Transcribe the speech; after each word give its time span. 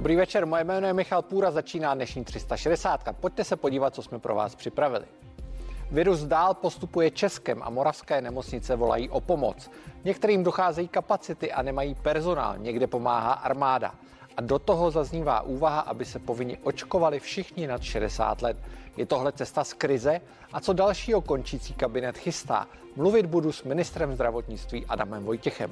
Dobrý 0.00 0.16
večer, 0.16 0.46
moje 0.46 0.64
jméno 0.64 0.86
je 0.86 0.92
Michal 0.92 1.22
Půra, 1.22 1.50
začíná 1.50 1.94
dnešní 1.94 2.24
360. 2.24 3.00
Pojďte 3.20 3.44
se 3.44 3.56
podívat, 3.56 3.94
co 3.94 4.02
jsme 4.02 4.18
pro 4.18 4.34
vás 4.34 4.54
připravili. 4.54 5.04
Virus 5.90 6.20
dál 6.20 6.54
postupuje 6.54 7.10
Českem 7.10 7.62
a 7.62 7.70
moravské 7.70 8.20
nemocnice 8.20 8.76
volají 8.76 9.10
o 9.10 9.20
pomoc. 9.20 9.70
Některým 10.04 10.44
docházejí 10.44 10.88
kapacity 10.88 11.52
a 11.52 11.62
nemají 11.62 11.94
personál, 11.94 12.58
někde 12.58 12.86
pomáhá 12.86 13.32
armáda. 13.32 13.94
A 14.36 14.40
do 14.40 14.58
toho 14.58 14.90
zaznívá 14.90 15.40
úvaha, 15.40 15.80
aby 15.80 16.04
se 16.04 16.18
povinni 16.18 16.58
očkovali 16.62 17.20
všichni 17.20 17.66
nad 17.66 17.82
60 17.82 18.42
let. 18.42 18.56
Je 18.96 19.06
tohle 19.06 19.32
cesta 19.32 19.64
z 19.64 19.72
krize? 19.72 20.20
A 20.52 20.60
co 20.60 20.72
dalšího 20.72 21.20
končící 21.20 21.74
kabinet 21.74 22.18
chystá? 22.18 22.66
Mluvit 22.96 23.26
budu 23.26 23.52
s 23.52 23.62
ministrem 23.62 24.14
zdravotnictví 24.14 24.86
Adamem 24.86 25.24
Vojtěchem. 25.24 25.70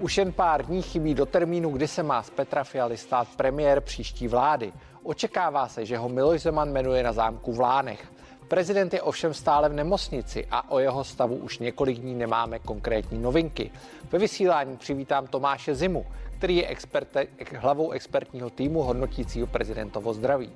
Už 0.00 0.18
jen 0.18 0.32
pár 0.32 0.66
dní 0.66 0.82
chybí 0.82 1.14
do 1.14 1.26
termínu, 1.26 1.70
kdy 1.70 1.88
se 1.88 2.02
má 2.02 2.22
z 2.22 2.30
Petra 2.30 2.64
Fialy 2.64 2.96
stát 2.96 3.28
premiér 3.36 3.80
příští 3.80 4.28
vlády. 4.28 4.72
Očekává 5.02 5.68
se, 5.68 5.86
že 5.86 5.98
ho 5.98 6.08
Miloš 6.08 6.42
Zeman 6.42 6.72
jmenuje 6.72 7.02
na 7.02 7.12
zámku 7.12 7.52
v 7.52 7.60
Lánech. 7.60 8.12
Prezident 8.48 8.94
je 8.94 9.02
ovšem 9.02 9.34
stále 9.34 9.68
v 9.68 9.72
nemocnici 9.72 10.46
a 10.50 10.70
o 10.70 10.78
jeho 10.78 11.04
stavu 11.04 11.36
už 11.36 11.58
několik 11.58 11.98
dní 11.98 12.14
nemáme 12.14 12.58
konkrétní 12.58 13.18
novinky. 13.18 13.70
Ve 14.12 14.18
vysílání 14.18 14.76
přivítám 14.76 15.26
Tomáše 15.26 15.74
Zimu, 15.74 16.06
který 16.38 16.56
je 16.56 16.66
experte, 16.66 17.26
hlavou 17.56 17.90
expertního 17.90 18.50
týmu 18.50 18.82
hodnotícího 18.82 19.46
prezidentovo 19.46 20.14
zdraví. 20.14 20.50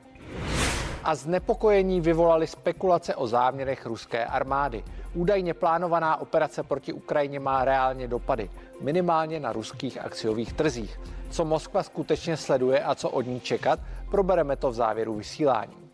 A 1.04 1.14
znepokojení 1.14 2.00
vyvolali 2.00 2.46
spekulace 2.46 3.14
o 3.14 3.26
záměrech 3.26 3.86
ruské 3.86 4.26
armády. 4.26 4.84
Údajně 5.14 5.54
plánovaná 5.54 6.20
operace 6.20 6.62
proti 6.62 6.92
Ukrajině 6.92 7.40
má 7.40 7.64
reálně 7.64 8.08
dopady, 8.08 8.50
minimálně 8.80 9.40
na 9.40 9.52
ruských 9.52 9.98
akciových 9.98 10.52
trzích. 10.52 11.00
Co 11.30 11.44
Moskva 11.44 11.82
skutečně 11.82 12.36
sleduje 12.36 12.84
a 12.84 12.94
co 12.94 13.10
od 13.10 13.26
ní 13.26 13.40
čekat, 13.40 13.80
probereme 14.10 14.56
to 14.56 14.70
v 14.70 14.74
závěru 14.74 15.14
vysílání. 15.14 15.84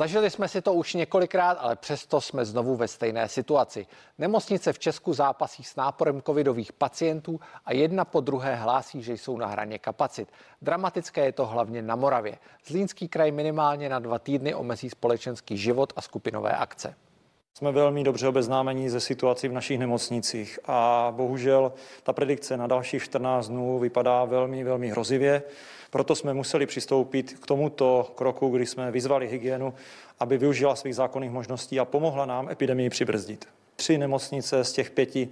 Zažili 0.00 0.30
jsme 0.30 0.48
si 0.48 0.62
to 0.62 0.74
už 0.74 0.94
několikrát, 0.94 1.52
ale 1.60 1.76
přesto 1.76 2.20
jsme 2.20 2.44
znovu 2.44 2.76
ve 2.76 2.88
stejné 2.88 3.28
situaci. 3.28 3.86
Nemocnice 4.18 4.72
v 4.72 4.78
Česku 4.78 5.12
zápasí 5.12 5.64
s 5.64 5.76
náporem 5.76 6.22
covidových 6.22 6.72
pacientů 6.72 7.40
a 7.64 7.72
jedna 7.72 8.04
po 8.04 8.20
druhé 8.20 8.54
hlásí, 8.54 9.02
že 9.02 9.12
jsou 9.12 9.38
na 9.38 9.46
hraně 9.46 9.78
kapacit. 9.78 10.28
Dramatické 10.62 11.24
je 11.24 11.32
to 11.32 11.46
hlavně 11.46 11.82
na 11.82 11.96
Moravě. 11.96 12.38
Zlínský 12.66 13.08
kraj 13.08 13.32
minimálně 13.32 13.88
na 13.88 13.98
dva 13.98 14.18
týdny 14.18 14.54
omezí 14.54 14.90
společenský 14.90 15.56
život 15.56 15.92
a 15.96 16.00
skupinové 16.02 16.52
akce. 16.52 16.94
Jsme 17.58 17.72
velmi 17.72 18.04
dobře 18.04 18.28
obeznámení 18.28 18.88
ze 18.88 19.00
situací 19.00 19.48
v 19.48 19.52
našich 19.52 19.78
nemocnicích 19.78 20.58
a 20.66 21.12
bohužel 21.16 21.72
ta 22.02 22.12
predikce 22.12 22.56
na 22.56 22.66
dalších 22.66 23.02
14 23.02 23.48
dnů 23.48 23.78
vypadá 23.78 24.24
velmi, 24.24 24.64
velmi 24.64 24.90
hrozivě. 24.90 25.42
Proto 25.90 26.14
jsme 26.14 26.34
museli 26.34 26.66
přistoupit 26.66 27.38
k 27.40 27.46
tomuto 27.46 28.12
kroku, 28.14 28.48
kdy 28.48 28.66
jsme 28.66 28.90
vyzvali 28.90 29.28
hygienu, 29.28 29.74
aby 30.20 30.38
využila 30.38 30.76
svých 30.76 30.94
zákonných 30.94 31.30
možností 31.30 31.80
a 31.80 31.84
pomohla 31.84 32.26
nám 32.26 32.48
epidemii 32.48 32.90
přibrzdit. 32.90 33.48
Tři 33.76 33.98
nemocnice 33.98 34.64
z 34.64 34.72
těch 34.72 34.90
pěti, 34.90 35.28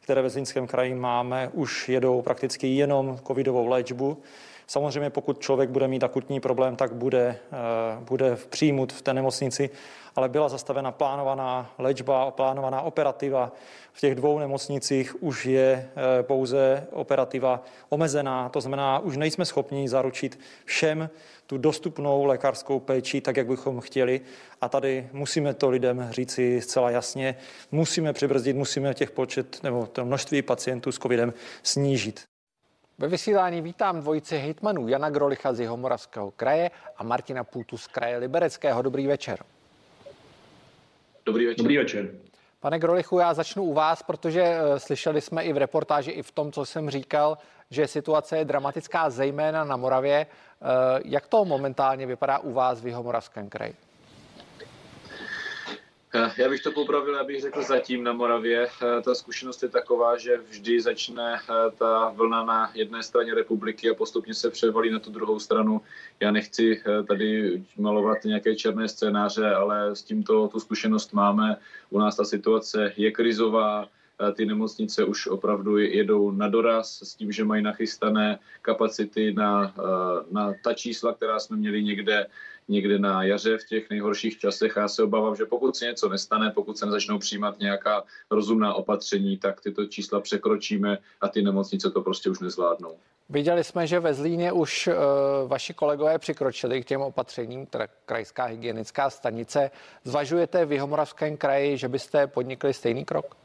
které 0.00 0.22
ve 0.22 0.30
Zlínském 0.30 0.66
kraji 0.66 0.94
máme, 0.94 1.50
už 1.52 1.88
jedou 1.88 2.22
prakticky 2.22 2.66
jenom 2.66 3.18
covidovou 3.26 3.66
léčbu. 3.66 4.22
Samozřejmě 4.70 5.10
pokud 5.10 5.38
člověk 5.38 5.70
bude 5.70 5.88
mít 5.88 6.04
akutní 6.04 6.40
problém, 6.40 6.76
tak 6.76 6.94
bude, 6.94 7.36
eh, 7.52 7.56
bude 8.00 8.36
přijmut 8.50 8.92
v 8.92 9.02
té 9.02 9.14
nemocnici, 9.14 9.70
ale 10.16 10.28
byla 10.28 10.48
zastavena 10.48 10.92
plánovaná 10.92 11.74
léčba, 11.78 12.30
plánovaná 12.30 12.82
operativa. 12.82 13.52
V 13.92 14.00
těch 14.00 14.14
dvou 14.14 14.38
nemocnicích 14.38 15.22
už 15.22 15.46
je 15.46 15.88
eh, 16.18 16.22
pouze 16.22 16.86
operativa 16.90 17.64
omezená, 17.88 18.48
to 18.48 18.60
znamená, 18.60 18.98
už 18.98 19.16
nejsme 19.16 19.44
schopni 19.44 19.88
zaručit 19.88 20.38
všem 20.64 21.10
tu 21.46 21.58
dostupnou 21.58 22.24
lékařskou 22.24 22.80
péči, 22.80 23.20
tak 23.20 23.36
jak 23.36 23.46
bychom 23.46 23.80
chtěli. 23.80 24.20
A 24.60 24.68
tady 24.68 25.08
musíme 25.12 25.54
to 25.54 25.70
lidem 25.70 26.08
říci 26.10 26.60
zcela 26.60 26.90
jasně, 26.90 27.36
musíme 27.72 28.12
přibrzdit, 28.12 28.56
musíme 28.56 28.94
těch 28.94 29.10
počet 29.10 29.62
nebo 29.62 29.86
to 29.86 30.04
množství 30.04 30.42
pacientů 30.42 30.92
s 30.92 30.98
covidem 30.98 31.34
snížit. 31.62 32.29
Ve 33.00 33.08
vysílání 33.08 33.60
vítám 33.60 34.00
dvojici 34.00 34.38
hejtmanů 34.38 34.88
Jana 34.88 35.10
Grolicha 35.10 35.52
z 35.52 35.60
Jihomoravského 35.60 36.30
kraje 36.30 36.70
a 36.96 37.04
Martina 37.04 37.44
Půtu 37.44 37.78
z 37.78 37.86
kraje 37.86 38.16
Libereckého. 38.16 38.82
Dobrý 38.82 39.06
večer. 39.06 39.38
Dobrý 41.26 41.46
večer. 41.46 41.62
Dobrý 41.62 41.76
večer. 41.76 42.10
Pane 42.60 42.78
Grolichu, 42.78 43.18
já 43.18 43.34
začnu 43.34 43.62
u 43.62 43.74
vás, 43.74 44.02
protože 44.02 44.42
uh, 44.42 44.76
slyšeli 44.76 45.20
jsme 45.20 45.44
i 45.44 45.52
v 45.52 45.56
reportáži, 45.56 46.10
i 46.10 46.22
v 46.22 46.30
tom, 46.30 46.52
co 46.52 46.66
jsem 46.66 46.90
říkal, 46.90 47.38
že 47.70 47.86
situace 47.86 48.38
je 48.38 48.44
dramatická, 48.44 49.10
zejména 49.10 49.64
na 49.64 49.76
Moravě. 49.76 50.26
Uh, 50.26 50.68
jak 51.04 51.26
to 51.26 51.44
momentálně 51.44 52.06
vypadá 52.06 52.38
u 52.38 52.52
vás 52.52 52.80
v 52.80 52.86
Jihomoravském 52.86 53.48
kraji? 53.48 53.74
Eh, 56.14 56.30
já 56.38 56.48
bych 56.48 56.62
to 56.62 56.72
popravil, 56.72 57.18
abych 57.18 57.40
řekl 57.40 57.62
zatím 57.62 58.04
na 58.04 58.12
Moravě. 58.12 58.66
Eh, 58.66 59.02
ta 59.02 59.14
zkušenost 59.14 59.62
je 59.62 59.68
taková, 59.68 60.18
že 60.18 60.36
vždy 60.36 60.80
začne 60.80 61.34
eh, 61.34 61.70
ta 61.78 62.08
vlna 62.08 62.44
na 62.44 62.70
jedné 62.74 63.02
straně 63.02 63.34
republiky 63.34 63.90
a 63.90 63.94
postupně 63.94 64.34
se 64.34 64.50
převalí 64.50 64.90
na 64.90 64.98
tu 64.98 65.10
druhou 65.10 65.38
stranu. 65.38 65.80
Já 66.20 66.30
nechci 66.30 66.82
tady 67.08 67.62
malovat 67.78 68.24
nějaké 68.24 68.56
černé 68.56 68.88
scénáře, 68.88 69.54
ale 69.54 69.96
s 69.96 70.02
tímto 70.02 70.48
tu 70.48 70.60
zkušenost 70.60 71.12
máme. 71.12 71.56
U 71.90 71.98
nás 71.98 72.16
ta 72.16 72.24
situace 72.24 72.92
je 72.96 73.10
krizová, 73.10 73.88
ty 74.34 74.46
nemocnice 74.46 75.04
už 75.04 75.26
opravdu 75.26 75.78
jedou 75.78 76.30
na 76.30 76.48
doraz 76.48 77.02
s 77.02 77.14
tím, 77.14 77.32
že 77.32 77.44
mají 77.44 77.62
nachystané 77.62 78.38
kapacity 78.62 79.32
na, 79.32 79.74
na 80.30 80.52
ta 80.64 80.74
čísla, 80.74 81.14
která 81.14 81.38
jsme 81.38 81.56
měli 81.56 81.82
někde 81.82 82.26
někde 82.70 82.98
na 82.98 83.22
jaře 83.22 83.58
v 83.58 83.64
těch 83.64 83.90
nejhorších 83.90 84.38
časech. 84.38 84.72
Já 84.76 84.88
se 84.88 85.02
obávám, 85.02 85.36
že 85.36 85.44
pokud 85.44 85.76
se 85.76 85.84
něco 85.84 86.08
nestane, 86.08 86.50
pokud 86.50 86.78
se 86.78 86.86
nezačnou 86.86 87.18
přijímat 87.18 87.58
nějaká 87.58 88.04
rozumná 88.30 88.74
opatření, 88.74 89.36
tak 89.36 89.60
tyto 89.60 89.86
čísla 89.86 90.20
překročíme 90.20 90.98
a 91.20 91.28
ty 91.28 91.42
nemocnice 91.42 91.90
to 91.90 92.02
prostě 92.02 92.30
už 92.30 92.40
nezvládnou. 92.40 92.96
Viděli 93.28 93.64
jsme, 93.64 93.86
že 93.86 94.00
ve 94.00 94.14
Zlíně 94.14 94.52
už 94.52 94.86
uh, 94.86 94.94
vaši 95.48 95.74
kolegové 95.74 96.18
přikročili 96.18 96.82
k 96.82 96.86
těm 96.86 97.00
opatřením, 97.00 97.66
teda 97.66 97.86
krajská 98.06 98.44
hygienická 98.44 99.10
stanice. 99.10 99.70
Zvažujete 100.04 100.66
v 100.66 100.72
Jihomoravském 100.72 101.36
kraji, 101.36 101.78
že 101.78 101.88
byste 101.88 102.26
podnikli 102.26 102.74
stejný 102.74 103.04
krok? 103.04 103.36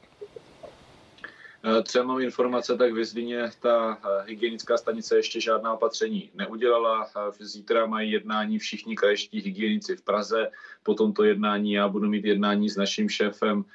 Eh, 1.67 1.81
třeba 1.83 2.05
mám 2.05 2.21
informace, 2.21 2.77
tak 2.77 2.93
ve 2.93 3.05
Zlíně 3.05 3.51
ta 3.59 3.97
eh, 3.97 4.23
hygienická 4.27 4.77
stanice 4.77 5.15
ještě 5.15 5.41
žádná 5.41 5.73
opatření 5.73 6.29
neudělala. 6.35 7.07
Eh, 7.17 7.45
zítra 7.45 7.85
mají 7.85 8.11
jednání 8.11 8.59
všichni 8.59 8.95
krajští 8.95 9.41
hygienici 9.41 9.95
v 9.95 10.01
Praze. 10.01 10.51
Po 10.83 10.93
tomto 10.93 11.23
jednání 11.23 11.71
já 11.71 11.87
budu 11.87 12.09
mít 12.09 12.25
jednání 12.25 12.69
s 12.69 12.77
naším 12.77 13.09
šéfem 13.09 13.65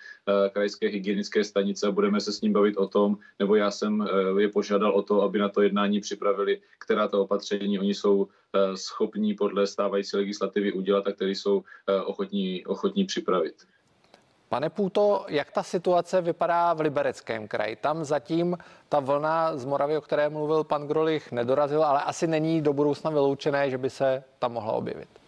krajské 0.52 0.88
hygienické 0.88 1.44
stanice 1.44 1.86
a 1.86 1.90
budeme 1.90 2.20
se 2.20 2.32
s 2.32 2.40
ním 2.40 2.52
bavit 2.52 2.76
o 2.76 2.86
tom, 2.86 3.18
nebo 3.38 3.54
já 3.54 3.70
jsem 3.70 4.08
je 4.38 4.48
požádal 4.48 4.92
o 4.94 5.02
to, 5.02 5.22
aby 5.22 5.38
na 5.38 5.48
to 5.48 5.62
jednání 5.62 6.00
připravili, 6.00 6.60
která 6.78 7.08
to 7.08 7.22
opatření 7.22 7.78
oni 7.78 7.94
jsou 7.94 8.28
schopní 8.74 9.34
podle 9.34 9.66
stávající 9.66 10.16
legislativy 10.16 10.72
udělat 10.72 11.06
a 11.06 11.12
které 11.12 11.30
jsou 11.30 11.64
ochotní, 12.04 12.66
ochotní 12.66 13.04
připravit. 13.04 13.54
Pane 14.50 14.70
Půto, 14.70 15.24
jak 15.28 15.50
ta 15.50 15.62
situace 15.62 16.20
vypadá 16.20 16.74
v 16.74 16.80
Libereckém 16.80 17.48
kraji? 17.48 17.76
Tam 17.76 18.04
zatím 18.04 18.58
ta 18.88 19.00
vlna 19.00 19.56
z 19.56 19.64
Moravy, 19.64 19.96
o 19.96 20.00
které 20.00 20.28
mluvil 20.28 20.64
pan 20.64 20.86
Grolich, 20.86 21.32
nedorazila, 21.32 21.86
ale 21.86 22.02
asi 22.02 22.26
není 22.26 22.62
do 22.62 22.72
budoucna 22.72 23.10
vyloučené, 23.10 23.70
že 23.70 23.78
by 23.78 23.90
se 23.90 24.24
tam 24.38 24.52
mohla 24.52 24.72
objevit. 24.72 25.19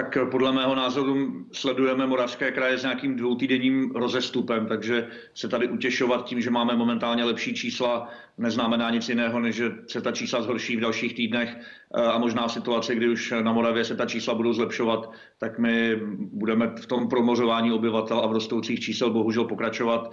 Tak 0.00 0.18
podle 0.30 0.52
mého 0.52 0.74
názoru 0.74 1.44
sledujeme 1.52 2.06
Moravské 2.06 2.50
kraje 2.50 2.78
s 2.78 2.82
nějakým 2.82 3.16
dvoutýdenním 3.16 3.90
rozestupem, 3.90 4.66
takže 4.66 5.06
se 5.34 5.48
tady 5.48 5.68
utěšovat 5.68 6.24
tím, 6.24 6.40
že 6.40 6.50
máme 6.50 6.76
momentálně 6.76 7.24
lepší 7.24 7.54
čísla, 7.54 8.08
neznamená 8.38 8.90
nic 8.90 9.08
jiného, 9.08 9.40
než 9.40 9.56
že 9.56 9.70
se 9.86 10.00
ta 10.00 10.12
čísla 10.12 10.42
zhorší 10.42 10.76
v 10.76 10.80
dalších 10.80 11.14
týdnech 11.14 11.56
a 11.94 12.18
možná 12.18 12.46
v 12.46 12.52
situaci, 12.52 12.94
kdy 12.94 13.08
už 13.08 13.34
na 13.42 13.52
Moravě 13.52 13.84
se 13.84 13.96
ta 13.96 14.06
čísla 14.06 14.34
budou 14.34 14.52
zlepšovat, 14.52 15.10
tak 15.38 15.58
my 15.58 15.96
budeme 16.32 16.72
v 16.80 16.86
tom 16.86 17.08
promořování 17.08 17.72
obyvatel 17.72 18.18
a 18.18 18.26
v 18.26 18.32
rostoucích 18.32 18.80
čísel 18.80 19.10
bohužel 19.10 19.44
pokračovat. 19.44 20.12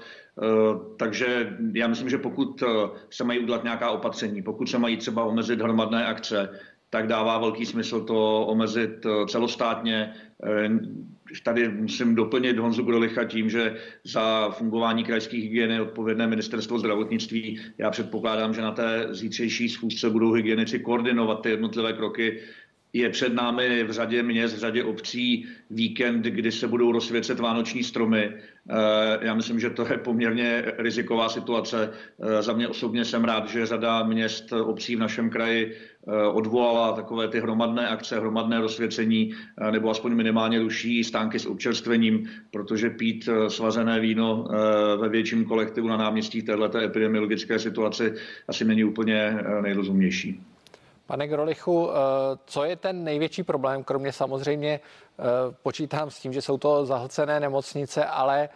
Takže 0.99 1.57
já 1.73 1.87
myslím, 1.87 2.09
že 2.09 2.17
pokud 2.17 2.63
se 3.09 3.23
mají 3.23 3.39
udělat 3.39 3.63
nějaká 3.63 3.91
opatření, 3.91 4.41
pokud 4.41 4.69
se 4.69 4.77
mají 4.77 4.97
třeba 4.97 5.23
omezit 5.23 5.61
hromadné 5.61 6.05
akce, 6.05 6.49
tak 6.89 7.07
dává 7.07 7.37
velký 7.37 7.65
smysl 7.65 8.01
to 8.01 8.45
omezit 8.45 9.05
eh, 9.05 9.25
celostátně. 9.27 10.13
Eh, 10.43 10.69
tady 11.43 11.69
musím 11.69 12.15
doplnit 12.15 12.57
Honzu 12.57 12.83
Grolicha 12.83 13.23
tím, 13.23 13.49
že 13.49 13.75
za 14.03 14.49
fungování 14.49 15.03
krajských 15.03 15.43
hygieny 15.43 15.73
je 15.73 15.81
odpovědné 15.81 16.27
ministerstvo 16.27 16.79
zdravotnictví. 16.79 17.59
Já 17.77 17.89
předpokládám, 17.89 18.53
že 18.53 18.61
na 18.61 18.71
té 18.71 19.07
zítřejší 19.09 19.69
schůzce 19.69 20.09
budou 20.09 20.31
hygienici 20.31 20.79
koordinovat 20.79 21.41
ty 21.41 21.49
jednotlivé 21.49 21.93
kroky 21.93 22.39
je 22.93 23.09
před 23.09 23.33
námi 23.33 23.83
v 23.83 23.91
řadě 23.91 24.23
měst, 24.23 24.55
v 24.55 24.59
řadě 24.59 24.83
obcí 24.83 25.45
víkend, 25.69 26.21
kdy 26.21 26.51
se 26.51 26.67
budou 26.67 26.91
rozsvěcet 26.91 27.39
vánoční 27.39 27.83
stromy. 27.83 28.31
Eh, 28.69 29.19
já 29.21 29.33
myslím, 29.33 29.59
že 29.59 29.69
to 29.69 29.87
je 29.91 29.97
poměrně 29.97 30.63
riziková 30.77 31.29
situace. 31.29 31.93
Za 32.39 32.53
mě 32.53 32.67
osobně 32.67 33.05
jsem 33.05 33.23
rád, 33.23 33.49
že 33.49 33.65
řada 33.65 34.03
měst, 34.03 34.51
obcí 34.53 34.95
v 34.95 34.99
našem 34.99 35.29
kraji 35.29 35.75
odvolala 36.31 36.91
takové 36.91 37.27
ty 37.27 37.39
hromadné 37.39 37.87
akce, 37.87 38.19
hromadné 38.19 38.61
rozsvěcení, 38.61 39.33
nebo 39.71 39.89
aspoň 39.89 40.15
minimálně 40.15 40.59
ruší 40.59 41.03
stánky 41.03 41.39
s 41.39 41.45
občerstvením, 41.45 42.29
protože 42.51 42.89
pít 42.89 43.29
svazené 43.47 43.99
víno 43.99 44.47
ve 44.97 45.09
větším 45.09 45.45
kolektivu 45.45 45.87
na 45.87 45.97
náměstí 45.97 46.41
této 46.41 46.77
epidemiologické 46.77 47.59
situaci 47.59 48.13
asi 48.47 48.65
není 48.65 48.83
úplně 48.83 49.37
nejrozumnější. 49.61 50.41
Pane 51.07 51.27
Grolichu, 51.27 51.89
co 52.45 52.63
je 52.63 52.75
ten 52.75 53.03
největší 53.03 53.43
problém, 53.43 53.83
kromě 53.83 54.11
samozřejmě 54.11 54.79
počítám 55.63 56.11
s 56.11 56.19
tím, 56.19 56.33
že 56.33 56.41
jsou 56.41 56.57
to 56.57 56.85
zahlcené 56.85 57.39
nemocnice, 57.39 58.05
ale 58.05 58.49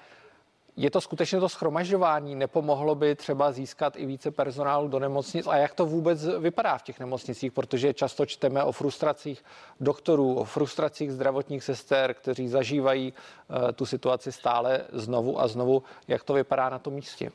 je 0.78 0.92
to 0.92 1.02
skutečně 1.02 1.40
to 1.40 1.50
schromažďování? 1.50 2.36
Nepomohlo 2.36 2.96
by 2.96 3.16
třeba 3.16 3.52
získat 3.52 3.94
i 3.98 4.06
více 4.06 4.32
personálu 4.32 4.88
do 4.88 5.00
nemocnic? 5.00 5.48
A 5.48 5.56
jak 5.56 5.74
to 5.74 5.86
vůbec 5.86 6.26
vypadá 6.40 6.78
v 6.78 6.84
těch 6.84 7.00
nemocnicích? 7.00 7.52
Protože 7.52 7.94
často 7.94 8.26
čteme 8.26 8.64
o 8.64 8.72
frustracích 8.72 9.44
doktorů, 9.80 10.36
o 10.36 10.44
frustracích 10.44 11.12
zdravotních 11.12 11.64
sester, 11.64 12.14
kteří 12.14 12.48
zažívají 12.48 13.14
uh, 13.14 13.72
tu 13.72 13.86
situaci 13.86 14.32
stále 14.32 14.86
znovu 14.94 15.42
a 15.42 15.48
znovu. 15.48 15.84
Jak 16.08 16.24
to 16.24 16.34
vypadá 16.34 16.70
na 16.70 16.80
tom 16.80 16.94
místě? 16.94 17.32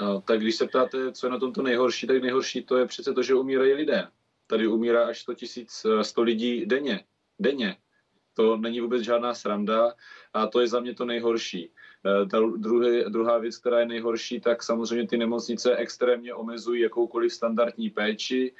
No, 0.00 0.20
tak 0.20 0.40
když 0.40 0.56
se 0.56 0.66
ptáte, 0.66 1.12
co 1.12 1.26
je 1.26 1.30
na 1.30 1.38
tomto 1.38 1.62
nejhorší, 1.62 2.06
tak 2.06 2.22
nejhorší 2.22 2.62
to 2.62 2.76
je 2.76 2.86
přece 2.86 3.12
to, 3.12 3.22
že 3.22 3.34
umírají 3.34 3.72
lidé. 3.72 4.08
Tady 4.46 4.66
umírá 4.66 5.06
až 5.06 5.20
100, 5.20 5.32
000, 5.84 6.04
100 6.04 6.22
lidí 6.22 6.66
denně. 6.66 7.04
Denně. 7.38 7.76
To 8.34 8.56
není 8.56 8.80
vůbec 8.80 9.02
žádná 9.02 9.34
sranda 9.34 9.92
a 10.34 10.46
to 10.46 10.60
je 10.60 10.68
za 10.68 10.80
mě 10.80 10.94
to 10.94 11.04
nejhorší. 11.04 11.70
Eh, 12.06 12.26
ta 12.26 12.38
druhý, 12.56 13.04
druhá 13.08 13.38
věc, 13.38 13.58
která 13.58 13.80
je 13.80 13.86
nejhorší, 13.86 14.40
tak 14.40 14.62
samozřejmě 14.62 15.06
ty 15.08 15.16
nemocnice 15.16 15.76
extrémně 15.76 16.34
omezují 16.34 16.82
jakoukoliv 16.82 17.32
standardní 17.32 17.90
péči. 17.90 18.52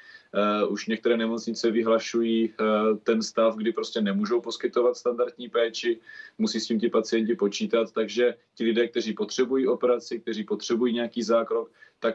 Uh, 0.64 0.72
už 0.72 0.86
některé 0.86 1.16
nemocnice 1.16 1.70
vyhlašují 1.70 2.48
uh, 2.48 2.98
ten 2.98 3.22
stav, 3.22 3.56
kdy 3.56 3.72
prostě 3.72 4.00
nemůžou 4.00 4.40
poskytovat 4.40 4.96
standardní 4.96 5.48
péči, 5.48 6.00
musí 6.38 6.60
s 6.60 6.66
tím 6.66 6.80
ti 6.80 6.88
pacienti 6.88 7.34
počítat, 7.34 7.92
takže 7.92 8.34
ti 8.54 8.64
lidé, 8.64 8.88
kteří 8.88 9.12
potřebují 9.12 9.66
operaci, 9.66 10.20
kteří 10.20 10.44
potřebují 10.44 10.94
nějaký 10.94 11.22
zákrok, 11.22 11.70
tak 11.98 12.14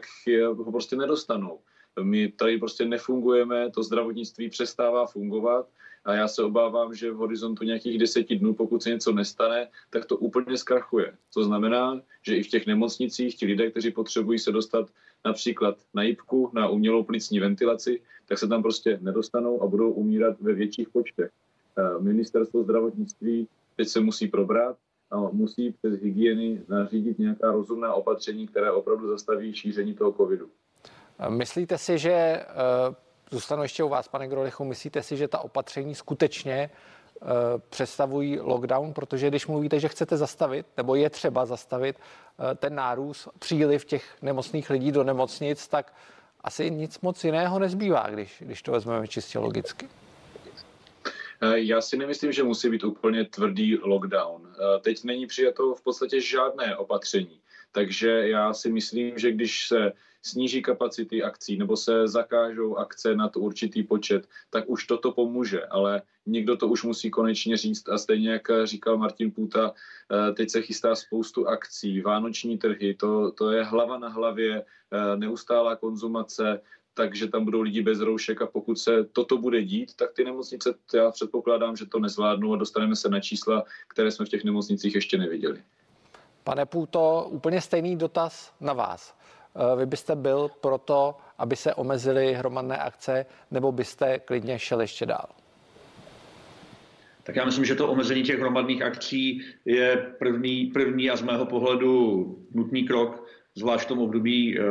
ho 0.56 0.72
prostě 0.72 0.96
nedostanou. 0.96 1.60
My 2.02 2.28
tady 2.28 2.58
prostě 2.58 2.84
nefungujeme, 2.84 3.70
to 3.70 3.82
zdravotnictví 3.82 4.50
přestává 4.50 5.06
fungovat 5.06 5.66
a 6.08 6.14
já 6.14 6.28
se 6.28 6.42
obávám, 6.42 6.94
že 6.94 7.10
v 7.10 7.16
horizontu 7.16 7.64
nějakých 7.64 7.98
deseti 7.98 8.36
dnů, 8.36 8.54
pokud 8.54 8.82
se 8.82 8.90
něco 8.90 9.12
nestane, 9.12 9.68
tak 9.90 10.04
to 10.04 10.16
úplně 10.16 10.56
zkrachuje. 10.56 11.12
To 11.34 11.44
znamená, 11.44 12.00
že 12.22 12.36
i 12.36 12.42
v 12.42 12.48
těch 12.48 12.66
nemocnicích 12.66 13.36
ti 13.36 13.46
lidé, 13.46 13.70
kteří 13.70 13.90
potřebují 13.90 14.38
se 14.38 14.52
dostat 14.52 14.88
například 15.24 15.76
na 15.94 16.02
jibku, 16.02 16.50
na 16.52 16.68
umělou 16.68 17.04
plicní 17.04 17.40
ventilaci, 17.40 18.00
tak 18.28 18.38
se 18.38 18.48
tam 18.48 18.62
prostě 18.62 18.98
nedostanou 19.02 19.62
a 19.62 19.66
budou 19.66 19.90
umírat 19.90 20.40
ve 20.40 20.52
větších 20.52 20.88
počtech. 20.88 21.30
Eh, 21.78 22.00
ministerstvo 22.00 22.62
zdravotnictví 22.62 23.48
teď 23.76 23.88
se 23.88 24.00
musí 24.00 24.28
probrat 24.28 24.76
a 25.10 25.20
musí 25.20 25.72
přes 25.72 26.00
hygieny 26.00 26.62
nařídit 26.68 27.18
nějaká 27.18 27.52
rozumná 27.52 27.94
opatření, 27.94 28.46
které 28.46 28.70
opravdu 28.70 29.08
zastaví 29.08 29.54
šíření 29.54 29.94
toho 29.94 30.12
covidu. 30.12 30.48
Myslíte 31.28 31.78
si, 31.78 31.98
že 31.98 32.10
eh, 32.10 32.44
Zůstanu 33.30 33.62
ještě 33.62 33.84
u 33.84 33.88
vás, 33.88 34.08
pane 34.08 34.28
Grolichu. 34.28 34.64
Myslíte 34.64 35.02
si, 35.02 35.16
že 35.16 35.28
ta 35.28 35.38
opatření 35.38 35.94
skutečně 35.94 36.70
uh, 37.20 37.28
představují 37.68 38.40
lockdown? 38.40 38.92
Protože 38.92 39.28
když 39.28 39.46
mluvíte, 39.46 39.80
že 39.80 39.88
chcete 39.88 40.16
zastavit, 40.16 40.66
nebo 40.76 40.94
je 40.94 41.10
třeba 41.10 41.46
zastavit 41.46 41.96
uh, 41.96 42.46
ten 42.54 42.74
nárůst, 42.74 43.28
příliv 43.38 43.84
těch 43.84 44.22
nemocných 44.22 44.70
lidí 44.70 44.92
do 44.92 45.04
nemocnic, 45.04 45.68
tak 45.68 45.94
asi 46.40 46.70
nic 46.70 47.00
moc 47.00 47.24
jiného 47.24 47.58
nezbývá, 47.58 48.06
když, 48.10 48.36
když 48.40 48.62
to 48.62 48.72
vezmeme 48.72 49.08
čistě 49.08 49.38
logicky. 49.38 49.88
Eh, 51.40 51.58
já 51.58 51.80
si 51.80 51.96
nemyslím, 51.96 52.32
že 52.32 52.42
musí 52.42 52.70
být 52.70 52.84
úplně 52.84 53.24
tvrdý 53.24 53.78
lockdown. 53.78 54.54
Teď 54.80 55.04
není 55.04 55.26
přijato 55.26 55.74
v 55.74 55.82
podstatě 55.82 56.20
žádné 56.20 56.76
opatření. 56.76 57.40
Takže 57.72 58.28
já 58.28 58.54
si 58.54 58.70
myslím, 58.72 59.18
že 59.18 59.32
když 59.32 59.66
se 59.66 59.92
sníží 60.22 60.62
kapacity 60.62 61.22
akcí 61.22 61.56
nebo 61.56 61.76
se 61.76 62.08
zakážou 62.08 62.76
akce 62.76 63.16
na 63.16 63.28
to 63.28 63.40
určitý 63.40 63.82
počet, 63.82 64.28
tak 64.50 64.64
už 64.66 64.86
toto 64.86 65.12
pomůže, 65.12 65.66
ale 65.66 66.02
někdo 66.26 66.56
to 66.56 66.68
už 66.68 66.84
musí 66.84 67.10
konečně 67.10 67.56
říct 67.56 67.88
a 67.88 67.98
stejně 67.98 68.30
jak 68.30 68.48
říkal 68.64 68.98
Martin 68.98 69.30
Půta, 69.30 69.72
eh, 69.72 70.32
teď 70.32 70.50
se 70.50 70.62
chystá 70.62 70.94
spoustu 70.94 71.48
akcí, 71.48 72.00
vánoční 72.00 72.58
trhy, 72.58 72.94
to, 72.94 73.30
to 73.30 73.52
je 73.52 73.64
hlava 73.64 73.98
na 73.98 74.08
hlavě, 74.08 74.64
eh, 74.92 75.16
neustálá 75.16 75.76
konzumace, 75.76 76.60
takže 76.94 77.28
tam 77.28 77.44
budou 77.44 77.60
lidi 77.60 77.82
bez 77.82 78.00
roušek 78.00 78.42
a 78.42 78.46
pokud 78.46 78.78
se 78.78 79.04
toto 79.04 79.38
bude 79.38 79.62
dít, 79.62 79.96
tak 79.96 80.12
ty 80.12 80.24
nemocnice, 80.24 80.74
já 80.94 81.10
předpokládám, 81.10 81.76
že 81.76 81.86
to 81.86 81.98
nezvládnou 81.98 82.52
a 82.54 82.56
dostaneme 82.56 82.96
se 82.96 83.08
na 83.08 83.20
čísla, 83.20 83.64
které 83.88 84.10
jsme 84.10 84.26
v 84.26 84.28
těch 84.28 84.44
nemocnicích 84.44 84.94
ještě 84.94 85.18
neviděli. 85.18 85.62
Pane 86.44 86.66
Půto, 86.66 87.28
úplně 87.30 87.60
stejný 87.60 87.96
dotaz 87.96 88.52
na 88.60 88.72
vás. 88.72 89.17
Eh, 89.58 89.76
vy 89.76 89.86
byste 89.86 90.16
byl 90.16 90.50
proto, 90.60 91.16
aby 91.38 91.56
se 91.56 91.74
omezily 91.74 92.34
hromadné 92.34 92.76
akce, 92.76 93.26
nebo 93.50 93.72
byste 93.72 94.18
klidně 94.18 94.58
šel 94.58 94.80
ještě 94.80 95.06
dál? 95.06 95.28
Tak 97.22 97.36
já 97.36 97.44
myslím, 97.44 97.64
že 97.64 97.74
to 97.74 97.88
omezení 97.88 98.22
těch 98.22 98.38
hromadných 98.38 98.82
akcí 98.82 99.42
je 99.64 99.96
první, 100.18 100.66
první 100.66 101.10
a 101.10 101.16
z 101.16 101.22
mého 101.22 101.46
pohledu 101.46 102.24
nutný 102.54 102.84
krok, 102.84 103.26
zvlášť 103.54 103.84
v 103.84 103.88
tom 103.88 103.98
období, 103.98 104.58
eh, 104.58 104.62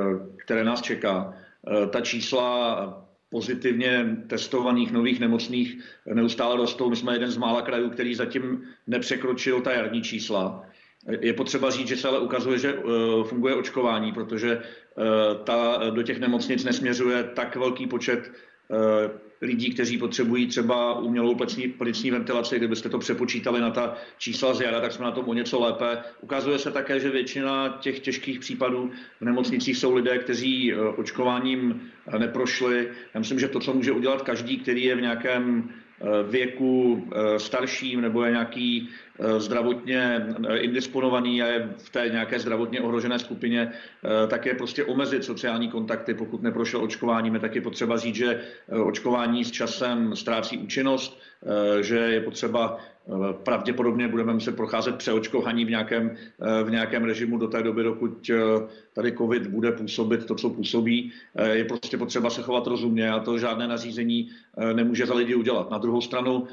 které 0.46 0.64
nás 0.64 0.82
čeká. 0.82 1.34
Eh, 1.34 1.88
ta 1.88 2.02
čísla 2.02 3.04
pozitivně 3.30 4.18
testovaných 4.28 4.92
nových 4.92 5.20
nemocných 5.20 5.78
neustále 6.14 6.56
rostou. 6.56 6.90
My 6.90 6.96
jsme 6.96 7.16
jeden 7.16 7.32
z 7.32 7.38
mála 7.38 7.62
krajů, 7.62 7.90
který 7.90 8.16
zatím 8.16 8.64
nepřekročil 8.88 9.62
ta 9.62 9.74
jarní 9.74 10.02
čísla. 10.02 10.67
Je 11.08 11.34
potřeba 11.34 11.70
říct, 11.70 11.88
že 11.88 11.98
se 11.98 12.08
ale 12.08 12.20
ukazuje, 12.20 12.60
že 12.60 12.74
eh, 12.74 13.24
funguje 13.24 13.56
očkování, 13.56 14.12
protože 14.12 14.52
eh, 14.52 15.04
ta, 15.44 15.80
do 15.90 16.04
těch 16.04 16.20
nemocnic 16.20 16.64
nesměřuje 16.64 17.24
tak 17.24 17.56
velký 17.56 17.88
počet 17.88 18.32
eh, 18.72 19.10
lidí, 19.42 19.74
kteří 19.74 19.98
potřebují 19.98 20.48
třeba 20.48 21.00
umělou 21.00 21.36
plicní, 21.36 21.68
plicní 21.68 22.12
ventilaci, 22.12 22.58
kdybyste 22.58 22.90
to 22.90 23.00
přepočítali 23.00 23.62
na 23.62 23.72
ta 23.72 23.96
čísla 24.18 24.54
z 24.54 24.62
jara, 24.62 24.82
tak 24.82 24.92
jsme 24.92 25.06
na 25.06 25.12
tom 25.12 25.30
o 25.30 25.34
něco 25.34 25.60
lépe. 25.60 25.98
Ukazuje 26.22 26.60
se 26.60 26.72
také, 26.72 27.00
že 27.00 27.10
většina 27.10 27.78
těch 27.82 28.00
těžkých 28.00 28.40
případů 28.40 28.92
v 29.22 29.26
nemocnicích 29.26 29.78
jsou 29.78 29.96
lidé, 29.96 30.18
kteří 30.18 30.76
očkováním 30.76 31.82
neprošli. 32.18 32.90
Já 33.14 33.20
myslím, 33.20 33.40
že 33.40 33.48
to, 33.48 33.60
co 33.60 33.74
může 33.74 33.92
udělat 33.92 34.22
každý, 34.22 34.58
který 34.58 34.84
je 34.84 34.96
v 34.96 35.02
nějakém 35.02 35.70
věku 36.30 37.08
starším 37.38 38.02
nebo 38.02 38.24
je 38.24 38.32
nějaký 38.32 38.90
Eh, 39.20 39.40
zdravotně 39.40 40.28
eh, 40.50 40.58
indisponovaný 40.58 41.42
a 41.42 41.46
je 41.48 41.70
v 41.78 41.90
té 41.90 42.10
nějaké 42.10 42.40
zdravotně 42.40 42.82
ohrožené 42.82 43.20
skupině, 43.20 43.72
eh, 43.72 44.28
tak 44.28 44.46
je 44.46 44.54
prostě 44.54 44.84
omezit 44.86 45.24
sociální 45.24 45.70
kontakty, 45.70 46.14
pokud 46.14 46.42
neprošel 46.42 46.84
očkováním. 46.84 47.34
Je 47.34 47.40
taky 47.40 47.62
potřeba 47.62 47.98
říct, 47.98 48.16
že 48.16 48.42
očkování 48.84 49.46
s 49.46 49.52
časem 49.52 50.16
ztrácí 50.16 50.58
účinnost, 50.58 51.22
že 51.82 51.98
je 51.98 52.22
potřeba 52.22 52.78
pravděpodobně 53.44 54.08
budeme 54.08 54.34
muset 54.34 54.56
procházet 54.56 54.96
přeočkování 54.96 55.66
v 55.66 55.70
nějakém, 55.70 56.12
v 56.64 56.72
nějakém 56.72 57.04
režimu 57.04 57.38
do 57.38 57.48
té 57.48 57.64
doby, 57.64 57.84
dokud 57.84 58.32
tady 58.94 59.12
COVID 59.12 59.48
bude 59.48 59.72
působit 59.72 60.26
to, 60.26 60.36
co 60.36 60.50
působí. 60.50 61.12
Je 61.52 61.66
prostě 61.66 61.98
potřeba 61.98 62.30
se 62.30 62.42
chovat 62.42 62.68
rozumně 62.68 63.12
a 63.12 63.20
to 63.20 63.38
žádné 63.38 63.68
nařízení 63.68 64.30
nemůže 64.74 65.06
za 65.06 65.14
lidi 65.14 65.36
udělat. 65.36 65.72
Na 65.72 65.78
druhou 65.78 66.02
stranu 66.02 66.48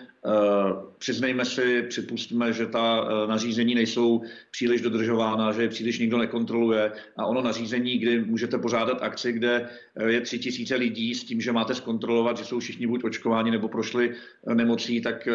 přiznejme 0.98 1.44
si, 1.44 1.82
připustíme, 1.82 2.52
že 2.52 2.66
ta 2.66 3.08
eh, 3.08 3.26
nařízení 3.26 3.74
nejsou 3.74 4.22
příliš 4.50 4.80
dodržována, 4.80 5.52
že 5.52 5.62
je 5.62 5.68
příliš 5.68 5.98
nikdo 5.98 6.18
nekontroluje 6.18 6.92
a 7.16 7.26
ono 7.26 7.42
nařízení, 7.42 7.98
kdy 7.98 8.24
můžete 8.24 8.58
pořádat 8.58 9.02
akci, 9.02 9.32
kde 9.32 9.68
eh, 9.96 10.12
je 10.12 10.20
tři 10.20 10.38
tisíce 10.38 10.76
lidí 10.76 11.14
s 11.14 11.24
tím, 11.24 11.40
že 11.40 11.52
máte 11.52 11.74
zkontrolovat, 11.74 12.38
že 12.38 12.44
jsou 12.44 12.58
všichni 12.58 12.86
buď 12.86 13.04
očkováni 13.04 13.50
nebo 13.50 13.68
prošli 13.68 14.10
eh, 14.10 14.54
nemocí, 14.54 15.00
tak 15.00 15.28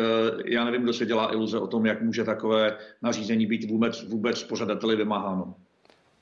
já 0.45 0.65
nevím, 0.65 0.81
kdo 0.81 0.93
se 0.93 1.05
dělá 1.09 1.33
iluze 1.33 1.59
o 1.59 1.67
tom, 1.67 1.85
jak 1.85 2.01
může 2.01 2.23
takové 2.23 2.77
nařízení 3.01 3.45
být 3.45 3.69
vůbec, 3.71 4.03
vůbec 4.03 4.43
pořadateli 4.43 4.95
vymáháno. 4.95 5.53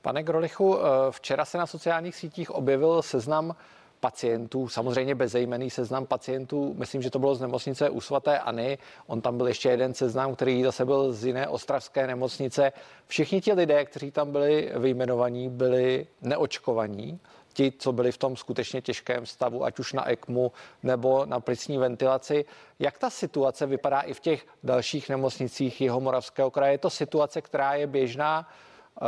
Pane 0.01 0.24
Grolichu, 0.24 0.77
včera 1.10 1.46
se 1.46 1.58
na 1.58 1.65
sociálních 1.67 2.15
sítích 2.15 2.51
objevil 2.51 3.01
seznam 3.01 3.56
pacientů, 4.00 4.67
samozřejmě 4.67 5.15
bezejmený 5.15 5.70
seznam 5.70 6.06
pacientů, 6.06 6.75
myslím, 6.77 7.01
že 7.01 7.10
to 7.10 7.20
bylo 7.20 7.36
z 7.36 7.41
nemocnice 7.41 7.89
u 7.89 8.01
svatéAny, 8.01 8.77
on 9.08 9.22
tam 9.22 9.38
byl 9.38 9.48
ještě 9.48 9.70
jeden 9.70 9.94
seznam, 9.94 10.36
který 10.36 10.63
zase 10.63 10.86
byl 10.86 11.12
z 11.13 11.25
jiné 11.25 11.48
ostravské 11.48 12.08
nemocnice. 12.08 12.72
Všichni 13.08 13.41
ti 13.41 13.53
lidé, 13.53 13.86
kteří 13.86 14.12
tam 14.12 14.32
byli 14.32 14.72
vyjmenovaní, 14.77 15.50
byli 15.50 16.08
neočkovaní. 16.22 17.20
Ti, 17.58 17.74
co 17.78 17.92
byli 17.92 18.12
v 18.12 18.18
tom 18.18 18.36
skutečně 18.36 18.82
těžkém 18.82 19.26
stavu, 19.26 19.66
ať 19.66 19.80
už 19.80 19.94
na 19.94 20.12
ECMu 20.12 20.52
nebo 20.84 21.26
na 21.26 21.40
plicní 21.40 21.78
ventilaci. 21.78 22.46
Jak 22.80 22.98
ta 22.98 23.10
situace 23.10 23.66
vypadá 23.66 24.02
i 24.02 24.14
v 24.14 24.20
těch 24.20 24.46
dalších 24.64 25.10
nemocnicích 25.10 25.82
Jihomoravského 25.82 26.52
kraje? 26.52 26.74
Je 26.74 26.78
to 26.78 26.90
situace, 26.90 27.42
která 27.42 27.74
je 27.74 27.88
běžná? 27.88 28.50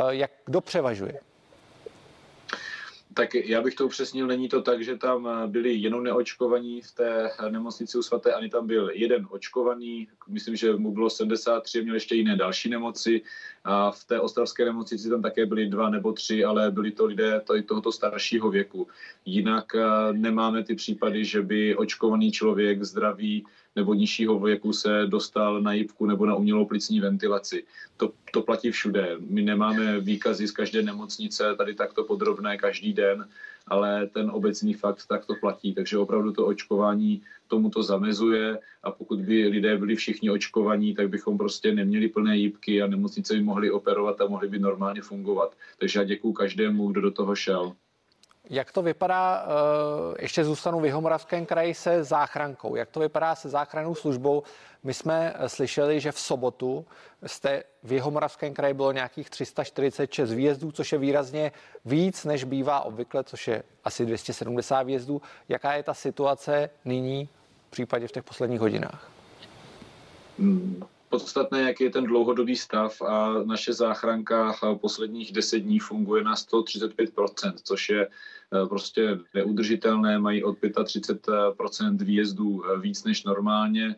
Jak 0.08 0.30
kdo 0.46 0.60
převažuje? 0.60 1.20
Tak 3.14 3.34
já 3.34 3.62
bych 3.62 3.74
to 3.74 3.86
upřesnil, 3.86 4.26
není 4.26 4.48
to 4.48 4.62
tak, 4.62 4.84
že 4.84 4.96
tam 4.96 5.28
byli 5.50 5.74
jenom 5.74 6.02
neočkovaní 6.04 6.82
v 6.82 6.92
té 6.92 7.30
nemocnici 7.50 7.98
u 7.98 8.02
svaté, 8.02 8.32
ani 8.32 8.48
tam 8.48 8.66
byl 8.66 8.90
jeden 8.94 9.26
očkovaný, 9.30 10.08
myslím, 10.28 10.56
že 10.56 10.76
mu 10.76 10.92
bylo 10.92 11.10
73, 11.10 11.82
měl 11.82 11.94
ještě 11.94 12.14
jiné 12.14 12.36
další 12.36 12.68
nemoci 12.70 13.22
a 13.64 13.90
v 13.90 14.04
té 14.04 14.20
ostravské 14.20 14.64
nemocnici 14.64 15.10
tam 15.10 15.22
také 15.22 15.46
byli 15.46 15.66
dva 15.66 15.90
nebo 15.90 16.12
tři, 16.12 16.44
ale 16.44 16.70
byli 16.70 16.90
to 16.90 17.06
lidé 17.06 17.42
tohoto 17.66 17.92
staršího 17.92 18.50
věku. 18.50 18.88
Jinak 19.24 19.74
eh, 19.74 20.12
nemáme 20.12 20.64
ty 20.64 20.74
případy, 20.74 21.24
že 21.24 21.42
by 21.42 21.76
očkovaný 21.76 22.32
člověk 22.32 22.82
zdravý 22.84 23.46
nebo 23.76 23.94
nižšího 23.94 24.40
věku 24.40 24.72
se 24.72 25.06
dostal 25.06 25.60
na 25.60 25.72
jibku 25.72 26.06
nebo 26.06 26.26
na 26.26 26.34
umělou 26.34 26.64
plicní 26.64 27.00
ventilaci. 27.00 27.64
To, 27.96 28.12
to 28.32 28.42
platí 28.42 28.70
všude. 28.70 29.16
My 29.18 29.42
nemáme 29.42 30.00
výkazy 30.00 30.48
z 30.48 30.50
každé 30.50 30.82
nemocnice 30.82 31.54
tady 31.56 31.74
takto 31.74 32.04
podrobné 32.04 32.56
každý 32.56 32.92
den, 32.92 33.28
ale 33.70 34.06
ten 34.06 34.30
obecný 34.30 34.74
fakt 34.74 35.06
tak 35.06 35.26
to 35.26 35.34
platí. 35.40 35.74
Takže 35.74 35.98
opravdu 35.98 36.32
to 36.32 36.46
očkování 36.46 37.22
tomuto 37.48 37.82
zamezuje 37.82 38.58
a 38.82 38.90
pokud 38.90 39.20
by 39.20 39.48
lidé 39.48 39.78
byli 39.78 39.96
všichni 39.96 40.30
očkovaní, 40.30 40.94
tak 40.94 41.08
bychom 41.08 41.38
prostě 41.38 41.74
neměli 41.74 42.08
plné 42.08 42.36
jípky 42.36 42.82
a 42.82 42.86
nemocnice 42.86 43.34
by 43.34 43.42
mohly 43.42 43.70
operovat 43.70 44.20
a 44.20 44.26
mohly 44.26 44.48
by 44.48 44.58
normálně 44.58 45.02
fungovat. 45.02 45.56
Takže 45.78 45.98
já 45.98 46.04
děkuji 46.04 46.32
každému, 46.32 46.88
kdo 46.88 47.00
do 47.00 47.10
toho 47.10 47.34
šel. 47.34 47.72
Jak 48.50 48.72
to 48.72 48.82
vypadá, 48.82 49.46
eh, 49.46 50.22
ještě 50.22 50.44
zůstanu 50.44 50.80
v 50.80 50.84
Jihomoravském 50.84 51.46
kraji 51.46 51.74
se 51.74 52.04
záchrankou, 52.04 52.76
jak 52.76 52.90
to 52.90 53.00
vypadá 53.00 53.34
se 53.34 53.48
záchrannou 53.48 53.94
službou? 53.94 54.42
My 54.82 54.94
jsme 54.94 55.34
eh, 55.34 55.48
slyšeli, 55.48 56.00
že 56.00 56.12
v 56.12 56.20
sobotu 56.20 56.86
jste 57.26 57.62
v 57.82 57.92
Jihomoravském 57.92 58.54
kraji 58.54 58.74
bylo 58.74 58.92
nějakých 58.92 59.30
346 59.30 60.32
výjezdů, 60.32 60.72
což 60.72 60.92
je 60.92 60.98
výrazně 60.98 61.52
víc, 61.84 62.24
než 62.24 62.44
bývá 62.44 62.80
obvykle, 62.80 63.24
což 63.24 63.48
je 63.48 63.62
asi 63.84 64.06
270 64.06 64.82
výjezdů. 64.82 65.22
Jaká 65.48 65.74
je 65.74 65.82
ta 65.82 65.94
situace 65.94 66.70
nyní 66.84 67.28
v 67.68 67.70
případě 67.70 68.08
v 68.08 68.12
těch 68.12 68.24
posledních 68.24 68.60
hodinách? 68.60 69.10
Hmm 70.38 70.84
podstatné, 71.10 71.62
jaký 71.62 71.84
je 71.84 71.90
ten 71.90 72.04
dlouhodobý 72.04 72.56
stav 72.56 73.02
a 73.02 73.32
naše 73.44 73.72
záchranka 73.72 74.54
posledních 74.80 75.32
10 75.32 75.58
dní 75.58 75.78
funguje 75.78 76.24
na 76.24 76.34
135%, 76.34 77.52
což 77.62 77.88
je 77.88 78.06
eh, 78.06 78.10
prostě 78.68 79.18
neudržitelné, 79.34 80.18
mají 80.18 80.44
od 80.44 80.58
35% 80.58 82.04
výjezdů 82.04 82.64
eh, 82.64 82.78
víc 82.78 83.04
než 83.04 83.24
normálně 83.24 83.96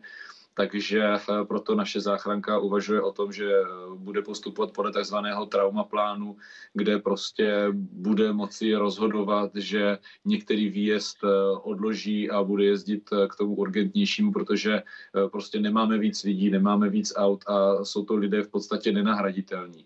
takže 0.53 1.03
eh, 1.03 1.45
proto 1.45 1.75
naše 1.75 2.01
záchranka 2.01 2.59
uvažuje 2.59 3.01
o 3.01 3.11
tom, 3.11 3.33
že 3.33 3.51
eh, 3.51 3.65
bude 3.95 4.21
postupovat 4.21 4.71
podle 4.71 4.91
takzvaného 4.91 5.45
traumaplánu, 5.45 6.37
kde 6.73 6.99
prostě 6.99 7.67
bude 7.75 8.33
moci 8.33 8.75
rozhodovat, 8.75 9.51
že 9.55 9.97
některý 10.25 10.69
výjezd 10.69 11.17
eh, 11.23 11.27
odloží 11.61 12.29
a 12.29 12.43
bude 12.43 12.65
jezdit 12.65 13.09
k 13.29 13.35
tomu 13.35 13.55
urgentnějšímu, 13.55 14.31
protože 14.31 14.83
prostě 15.31 15.59
nemáme 15.59 15.97
víc 15.97 16.23
lidí, 16.23 16.49
nemáme 16.49 16.89
víc 16.89 17.13
aut 17.15 17.43
a 17.47 17.85
jsou 17.85 18.05
to 18.05 18.15
lidé 18.15 18.41
v 18.43 18.49
podstatě 18.49 18.91
nenahraditelní 18.91 19.85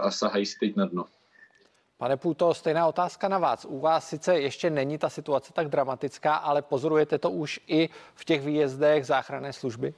a 0.00 0.10
sahají 0.10 0.46
si 0.46 0.58
teď 0.58 0.76
na 0.76 0.86
dno. 0.86 1.04
Pane 1.98 2.16
Půto, 2.16 2.54
stejná 2.54 2.86
otázka 2.86 3.28
na 3.28 3.38
vás. 3.38 3.64
U 3.64 3.80
vás 3.80 4.08
sice 4.08 4.40
ještě 4.40 4.70
není 4.70 4.98
ta 4.98 5.08
situace 5.08 5.52
tak 5.52 5.68
dramatická, 5.68 6.34
ale 6.34 6.62
pozorujete 6.62 7.18
to 7.18 7.30
už 7.30 7.60
i 7.66 7.88
v 8.14 8.24
těch 8.24 8.42
výjezdech 8.42 9.06
záchranné 9.06 9.52
služby? 9.52 9.94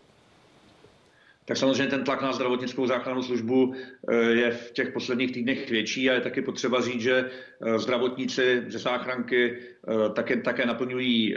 Tak 1.47 1.57
samozřejmě 1.57 1.87
ten 1.87 2.05
tlak 2.05 2.23
na 2.23 2.33
zdravotnickou 2.33 2.87
záchrannou 2.87 3.23
službu 3.23 3.75
eh, 3.75 4.17
je 4.17 4.51
v 4.51 4.71
těch 4.73 4.93
posledních 4.93 5.33
týdnech 5.33 5.71
větší 5.71 6.11
a 6.11 6.15
je 6.15 6.21
taky 6.21 6.43
potřeba 6.43 6.81
říct, 6.81 7.01
že 7.01 7.31
eh, 7.63 7.79
zdravotníci 7.79 8.65
ze 8.69 8.79
záchranky 8.79 9.59
eh, 9.59 10.11
také, 10.13 10.37
také 10.37 10.67
naplňují 10.67 11.37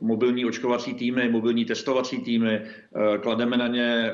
mobilní 0.00 0.44
očkovací 0.44 0.94
týmy, 0.94 1.28
mobilní 1.28 1.64
testovací 1.64 2.18
týmy, 2.18 2.60
klademe 3.20 3.56
na 3.56 3.66
ně 3.66 4.12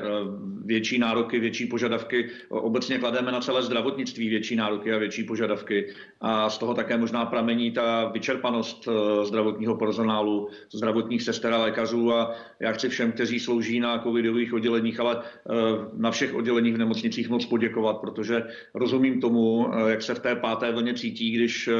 větší 0.65 0.99
nároky, 0.99 1.39
větší 1.39 1.65
požadavky, 1.65 2.29
obecně 2.49 2.99
klademe 2.99 3.31
na 3.31 3.41
celé 3.41 3.63
zdravotnictví 3.63 4.29
větší 4.29 4.55
nároky 4.55 4.93
a 4.93 4.97
větší 4.97 5.23
požadavky. 5.23 5.93
A 6.21 6.49
z 6.49 6.57
toho 6.57 6.73
také 6.73 6.97
možná 6.97 7.25
pramení 7.25 7.71
ta 7.71 8.09
vyčerpanost 8.13 8.87
zdravotního 9.23 9.75
personálu, 9.75 10.49
zdravotních 10.73 11.23
sester 11.23 11.53
a 11.53 11.57
lékařů. 11.57 12.13
A 12.13 12.35
já 12.59 12.71
chci 12.71 12.89
všem, 12.89 13.11
kteří 13.11 13.39
slouží 13.39 13.79
na 13.79 13.99
covidových 13.99 14.53
odděleních, 14.53 14.99
ale 14.99 15.21
na 15.93 16.11
všech 16.11 16.35
odděleních 16.35 16.73
v 16.73 16.77
nemocnicích 16.77 17.29
moc 17.29 17.45
poděkovat, 17.45 17.97
protože 17.97 18.43
rozumím 18.73 19.21
tomu, 19.21 19.67
eh, 19.73 19.91
jak 19.91 20.01
se 20.01 20.15
v 20.15 20.19
té 20.19 20.35
páté 20.35 20.71
vlně 20.71 20.93
cítí, 20.93 21.31
když 21.31 21.67
eh, 21.67 21.73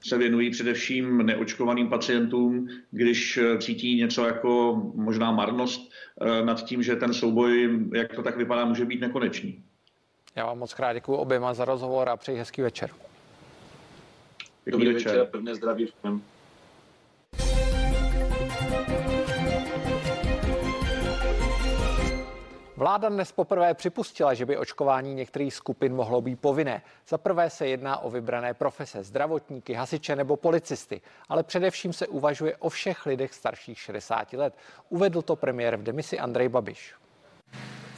se 0.00 0.18
věnují 0.18 0.50
především 0.50 1.26
neočkovaným 1.26 1.88
pacientům, 1.88 2.68
když 2.90 3.38
cítí 3.58 3.96
něco 3.96 4.26
jako 4.26 4.82
možná 4.94 5.32
marnost 5.32 5.90
nad 6.44 6.64
tím, 6.64 6.82
že 6.82 6.96
ten 6.96 7.14
souboj, 7.14 7.78
jak 7.94 8.14
to 8.14 8.22
tak 8.22 8.36
vypadá, 8.36 8.64
může 8.64 8.84
být 8.84 9.00
nekonečný. 9.00 9.62
Já 10.36 10.46
vám 10.46 10.58
moc 10.58 10.74
krát 10.74 10.92
děkuji 10.92 11.14
oběma 11.14 11.54
za 11.54 11.64
rozhovor 11.64 12.08
a 12.08 12.16
přeji 12.16 12.38
hezký 12.38 12.62
večer. 12.62 12.90
Dobrý 14.66 14.92
večer, 14.92 15.26
pevné 15.26 15.54
zdraví 15.54 15.86
všem. 15.86 16.22
Vláda 22.78 23.08
dnes 23.08 23.32
poprvé 23.32 23.74
připustila, 23.74 24.34
že 24.34 24.46
by 24.46 24.56
očkování 24.56 25.14
některých 25.14 25.54
skupin 25.54 25.94
mohlo 25.94 26.20
být 26.20 26.40
povinné. 26.40 26.82
Za 27.08 27.18
prvé 27.18 27.50
se 27.50 27.66
jedná 27.66 27.98
o 27.98 28.10
vybrané 28.10 28.54
profese, 28.54 29.04
zdravotníky, 29.04 29.72
hasiče 29.72 30.16
nebo 30.16 30.36
policisty, 30.36 31.00
ale 31.28 31.42
především 31.42 31.92
se 31.92 32.06
uvažuje 32.06 32.56
o 32.56 32.68
všech 32.68 33.06
lidech 33.06 33.34
starších 33.34 33.78
60 33.78 34.32
let. 34.32 34.54
Uvedl 34.88 35.22
to 35.22 35.36
premiér 35.36 35.76
v 35.76 35.82
demisi 35.82 36.18
Andrej 36.18 36.48
Babiš. 36.48 36.94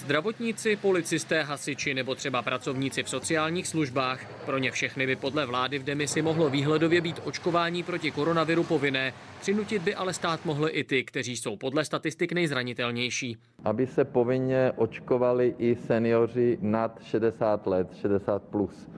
Zdravotníci, 0.00 0.76
policisté, 0.76 1.42
hasiči 1.42 1.95
nebo 1.95 2.14
třeba 2.14 2.42
pracovníci 2.42 3.02
v 3.02 3.09
sociálních 3.09 3.66
službách. 3.66 4.21
Pro 4.47 4.59
ně 4.59 4.71
všechny 4.71 5.07
by 5.07 5.16
podle 5.16 5.47
vlády 5.47 5.78
v 5.78 5.85
demisi 5.85 6.23
mohlo 6.23 6.50
výhledově 6.50 7.00
být 7.00 7.21
očkování 7.25 7.83
proti 7.83 8.11
koronaviru 8.11 8.64
povinné. 8.64 9.12
Přinutit 9.40 9.83
by 9.83 9.95
ale 9.95 10.14
stát 10.14 10.45
mohli 10.45 10.71
i 10.71 10.85
ty, 10.85 11.04
kteří 11.04 11.37
jsou 11.37 11.57
podle 11.57 11.85
statistik 11.85 12.33
nejzranitelnější. 12.33 13.37
Aby 13.64 13.87
se 13.87 14.04
povinně 14.04 14.73
očkovali 14.76 15.54
i 15.59 15.76
seniori 15.76 16.59
nad 16.61 17.00
60 17.02 17.66
let, 17.66 17.88
60 18.00 18.42
plus. 18.42 18.88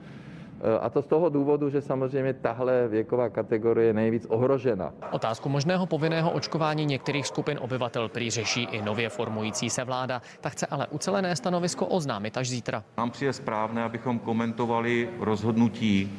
A 0.81 0.89
to 0.89 1.01
z 1.01 1.05
toho 1.05 1.29
důvodu, 1.29 1.69
že 1.69 1.81
samozřejmě 1.81 2.33
tahle 2.33 2.87
věková 2.87 3.29
kategorie 3.29 3.87
je 3.87 3.93
nejvíc 3.93 4.25
ohrožena. 4.29 4.93
Otázku 5.11 5.49
možného 5.49 5.85
povinného 5.85 6.31
očkování 6.31 6.85
některých 6.85 7.27
skupin 7.27 7.57
obyvatel 7.61 8.09
prý 8.09 8.31
řeší 8.31 8.63
i 8.63 8.81
nově 8.81 9.09
formující 9.09 9.69
se 9.69 9.83
vláda. 9.83 10.21
Ta 10.41 10.49
chce 10.49 10.65
ale 10.65 10.87
ucelené 10.87 11.35
stanovisko 11.35 11.85
oznámit 11.85 12.37
až 12.37 12.49
zítra. 12.49 12.83
Nám 12.97 13.11
přijde 13.11 13.33
správné, 13.33 13.83
abychom 13.83 14.19
komentovali 14.19 15.09
rozhodnutí, 15.19 16.11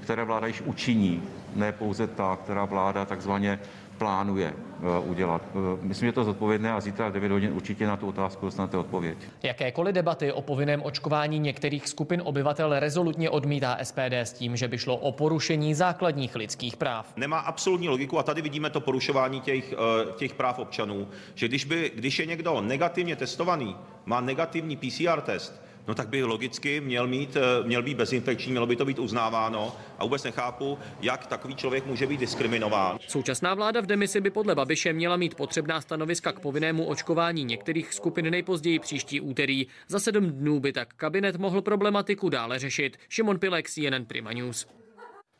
které 0.00 0.24
vláda 0.24 0.46
již 0.46 0.60
učiní, 0.60 1.22
ne 1.56 1.72
pouze 1.72 2.06
ta, 2.06 2.36
která 2.36 2.64
vláda 2.64 3.04
takzvaně 3.04 3.58
plánuje 4.02 4.54
eh, 4.54 4.98
udělat. 4.98 5.42
Eh, 5.54 5.78
myslím, 5.82 6.08
že 6.08 6.12
to 6.12 6.20
je 6.20 6.24
zodpovědné 6.24 6.72
a 6.72 6.80
zítra 6.80 7.08
v 7.08 7.12
9 7.12 7.32
hodin 7.32 7.52
určitě 7.52 7.86
na 7.86 7.96
tu 7.96 8.08
otázku 8.08 8.46
dostanete 8.46 8.76
odpověď. 8.76 9.18
Jakékoliv 9.42 9.94
debaty 9.94 10.32
o 10.32 10.42
povinném 10.42 10.82
očkování 10.82 11.38
některých 11.38 11.88
skupin 11.88 12.22
obyvatel 12.24 12.80
rezolutně 12.80 13.30
odmítá 13.30 13.78
SPD 13.82 14.12
s 14.12 14.32
tím, 14.32 14.56
že 14.56 14.68
by 14.68 14.78
šlo 14.78 14.96
o 14.96 15.12
porušení 15.12 15.74
základních 15.74 16.34
lidských 16.34 16.76
práv. 16.76 17.12
Nemá 17.16 17.38
absolutní 17.38 17.88
logiku 17.88 18.18
a 18.18 18.22
tady 18.22 18.42
vidíme 18.42 18.70
to 18.70 18.80
porušování 18.80 19.40
těch, 19.40 19.72
eh, 19.72 19.76
těch 20.16 20.34
práv 20.34 20.58
občanů, 20.58 21.08
že 21.34 21.48
když, 21.48 21.64
by, 21.64 21.92
když 21.94 22.18
je 22.18 22.26
někdo 22.26 22.60
negativně 22.60 23.16
testovaný, 23.16 23.76
má 24.06 24.20
negativní 24.20 24.76
PCR 24.76 25.20
test, 25.20 25.62
no 25.88 25.94
tak 25.94 26.08
by 26.08 26.24
logicky 26.24 26.80
měl, 26.80 27.06
mít, 27.06 27.36
eh, 27.36 27.66
měl 27.66 27.82
být 27.82 27.96
bezinfekční, 27.96 28.50
mělo 28.50 28.66
by 28.66 28.76
to 28.76 28.84
být 28.84 28.98
uznáváno 28.98 29.76
a 29.98 30.04
vůbec 30.04 30.24
nechápu, 30.24 30.78
jak 31.00 31.26
takový 31.26 31.54
člověk 31.54 31.86
může 31.86 32.06
být 32.06 32.20
diskriminován. 32.20 32.98
Současná 33.08 33.54
vláda 33.54 33.80
v 33.80 33.86
demisi 33.86 34.20
by 34.20 34.30
podle 34.30 34.54
Babiše 34.54 34.92
měla 34.92 35.16
mít 35.16 35.34
potřebná 35.34 35.80
stanoviska 35.80 36.32
k 36.32 36.40
povinnému 36.40 36.84
očkování 36.84 37.44
některých 37.44 37.94
skupin 37.94 38.30
nejpozději 38.30 38.78
příští 38.78 39.20
úterý. 39.20 39.66
Za 39.88 40.00
sedm 40.00 40.30
dnů 40.30 40.60
by 40.60 40.72
tak 40.72 40.94
kabinet 40.94 41.36
mohl 41.36 41.62
problematiku 41.62 42.28
dále 42.28 42.58
řešit. 42.58 42.96
Šimon 43.08 43.38
Pilek, 43.38 43.70
CNN 43.70 44.04
Prima 44.06 44.32
News. 44.32 44.66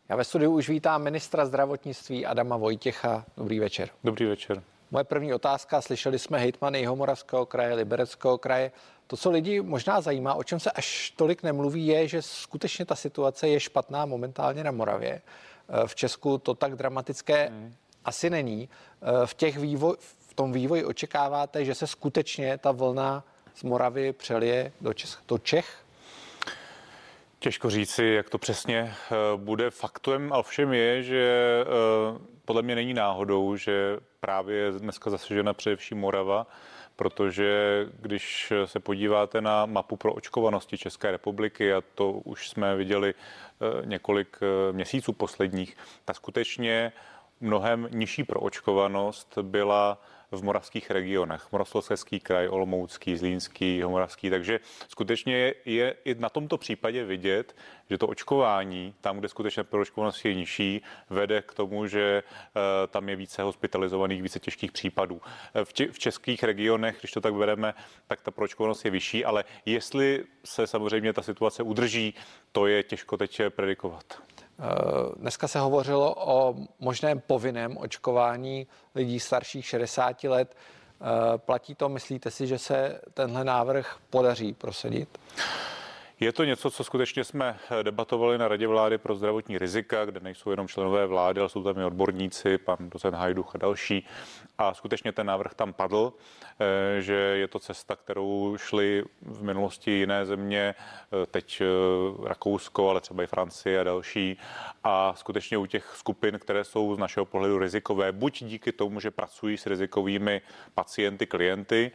Já 0.08 0.16
ve 0.16 0.24
studiu 0.24 0.52
už 0.52 0.68
vítám 0.68 1.02
ministra 1.02 1.46
zdravotnictví 1.46 2.26
Adama 2.26 2.56
Vojtěcha. 2.56 3.24
Dobrý 3.36 3.58
večer. 3.58 3.88
Dobrý 4.04 4.26
večer. 4.26 4.62
Moje 4.92 5.04
první 5.04 5.34
otázka, 5.34 5.80
slyšeli 5.80 6.18
jsme 6.18 6.38
hejtmany 6.38 6.78
Jihomoravského 6.78 7.46
kraje, 7.46 7.74
Libereckého 7.74 8.38
kraje. 8.38 8.72
To, 9.06 9.16
co 9.16 9.30
lidi 9.30 9.60
možná 9.60 10.00
zajímá, 10.00 10.34
o 10.34 10.44
čem 10.44 10.60
se 10.60 10.70
až 10.70 11.12
tolik 11.16 11.42
nemluví, 11.42 11.86
je, 11.86 12.08
že 12.08 12.22
skutečně 12.22 12.84
ta 12.84 12.96
situace 12.96 13.48
je 13.48 13.60
špatná 13.60 14.06
momentálně 14.06 14.64
na 14.64 14.70
Moravě. 14.70 15.22
V 15.86 15.94
Česku 15.94 16.38
to 16.38 16.54
tak 16.54 16.76
dramatické 16.76 17.48
hmm. 17.48 17.74
asi 18.04 18.30
není. 18.30 18.68
V, 19.24 19.34
těch 19.34 19.58
vývoj, 19.58 19.96
v 20.28 20.34
tom 20.34 20.52
vývoji 20.52 20.84
očekáváte, 20.84 21.64
že 21.64 21.74
se 21.74 21.86
skutečně 21.86 22.58
ta 22.58 22.72
vlna 22.72 23.24
z 23.54 23.62
Moravy 23.62 24.12
přelije 24.12 24.72
do, 24.80 24.92
Čech, 24.92 25.18
do 25.28 25.38
Čech? 25.38 25.76
Těžko 27.42 27.70
říci, 27.70 28.04
jak 28.04 28.30
to 28.30 28.38
přesně 28.38 28.94
bude. 29.36 29.70
Faktem 29.70 30.32
ale 30.32 30.42
všem 30.42 30.72
je, 30.72 31.02
že 31.02 31.64
podle 32.44 32.62
mě 32.62 32.74
není 32.74 32.94
náhodou, 32.94 33.56
že 33.56 33.96
právě 34.20 34.56
je 34.56 34.72
dneska 34.72 35.10
zasažena 35.10 35.54
především 35.54 35.98
Morava, 35.98 36.46
protože 36.96 37.86
když 38.00 38.52
se 38.64 38.80
podíváte 38.80 39.40
na 39.40 39.66
mapu 39.66 39.96
pro 39.96 40.12
očkovanosti 40.12 40.78
České 40.78 41.10
republiky, 41.10 41.74
a 41.74 41.82
to 41.94 42.10
už 42.10 42.48
jsme 42.48 42.76
viděli 42.76 43.14
eh, 43.14 43.86
několik 43.86 44.36
eh, 44.42 44.72
měsíců 44.72 45.12
posledních, 45.12 45.76
tak 46.04 46.16
skutečně 46.16 46.92
mnohem 47.40 47.88
nižší 47.90 48.24
proočkovanost 48.24 49.38
byla 49.42 49.98
v 50.32 50.42
moravských 50.42 50.90
regionech. 50.90 51.52
Moravskoslezský 51.52 52.20
kraj, 52.20 52.48
Olomoucký, 52.48 53.16
Zlínský, 53.16 53.82
Moravský. 53.82 54.30
Takže 54.30 54.60
skutečně 54.88 55.54
je 55.64 55.94
i 56.04 56.14
na 56.14 56.28
tomto 56.28 56.58
případě 56.58 57.04
vidět, 57.04 57.56
že 57.90 57.98
to 57.98 58.06
očkování, 58.06 58.94
tam, 59.00 59.18
kde 59.18 59.28
skutečně 59.28 59.64
proočkovanost 59.64 60.24
je 60.24 60.34
nižší, 60.34 60.82
vede 61.10 61.42
k 61.42 61.54
tomu, 61.54 61.86
že 61.86 62.22
eh, 62.22 62.86
tam 62.86 63.08
je 63.08 63.16
více 63.16 63.42
hospitalizovaných, 63.42 64.22
více 64.22 64.40
těžkých 64.40 64.72
případů. 64.72 65.20
Eh, 65.54 65.64
v, 65.64 65.72
v 65.92 65.98
českých 65.98 66.42
regionech, 66.42 66.96
když 67.00 67.12
to 67.12 67.20
tak 67.20 67.34
bereme, 67.34 67.74
tak 68.06 68.20
ta 68.20 68.30
proočkovanost 68.30 68.84
je 68.84 68.90
vyšší, 68.90 69.24
ale 69.24 69.44
jestli 69.66 70.24
se 70.44 70.66
samozřejmě 70.66 71.12
ta 71.12 71.22
situace 71.22 71.62
udrží, 71.62 72.14
to 72.52 72.66
je 72.66 72.82
těžko 72.82 73.16
teď 73.16 73.42
predikovat. 73.48 74.31
Eh, 74.62 74.66
dneska 75.16 75.48
se 75.48 75.58
hovořilo 75.58 76.14
o 76.18 76.54
možném 76.80 77.20
povinném 77.20 77.76
očkování 77.76 78.66
lidí 78.94 79.20
starších 79.20 79.66
60 79.66 80.24
let. 80.24 80.56
Eh, 80.56 81.38
platí 81.38 81.74
to, 81.74 81.88
myslíte 81.88 82.30
si, 82.30 82.46
že 82.46 82.58
se 82.58 83.00
tenhle 83.14 83.44
návrh 83.44 83.96
podaří 84.10 84.52
prosadit? 84.52 85.18
Je 86.20 86.32
to 86.32 86.44
něco, 86.44 86.70
co 86.70 86.84
skutečně 86.84 87.24
jsme 87.24 87.58
debatovali 87.82 88.38
na 88.38 88.48
Radě 88.48 88.66
vlády 88.66 88.98
pro 88.98 89.14
zdravotní 89.14 89.58
rizika, 89.58 90.04
kde 90.04 90.20
nejsou 90.20 90.50
jenom 90.50 90.68
členové 90.68 91.06
vlády, 91.06 91.40
ale 91.40 91.48
jsou 91.48 91.62
tam 91.62 91.78
i 91.78 91.84
odborníci, 91.84 92.58
pan 92.58 92.76
docent 92.80 93.14
Hajduch 93.14 93.54
a 93.54 93.58
další. 93.58 94.06
A 94.58 94.74
skutečně 94.74 95.12
ten 95.12 95.26
návrh 95.26 95.54
tam 95.54 95.72
padl, 95.72 96.12
eh, 96.60 97.02
že 97.02 97.14
je 97.14 97.48
to 97.48 97.58
cesta, 97.58 97.96
kterou 97.96 98.56
šly 98.56 99.04
v 99.22 99.42
minulosti 99.42 99.90
jiné 99.90 100.26
země, 100.26 100.74
eh, 100.74 101.26
teď 101.26 101.60
eh, 101.60 102.28
Rakousko, 102.28 102.90
ale 102.90 103.00
třeba 103.00 103.22
i 103.22 103.26
Francie 103.26 103.80
a 103.80 103.84
další. 103.84 104.38
A 104.84 105.14
skutečně 105.16 105.58
u 105.58 105.66
těch 105.66 105.92
skupin, 105.96 106.38
které 106.38 106.64
jsou 106.64 106.94
z 106.94 106.98
našeho 106.98 107.26
pohledu 107.26 107.58
rizikové, 107.58 108.12
buď 108.12 108.44
díky 108.44 108.72
tomu, 108.72 109.00
že 109.00 109.10
pracují 109.10 109.56
s 109.56 109.66
rizikovými 109.66 110.40
pacienty, 110.74 111.26
klienty, 111.26 111.92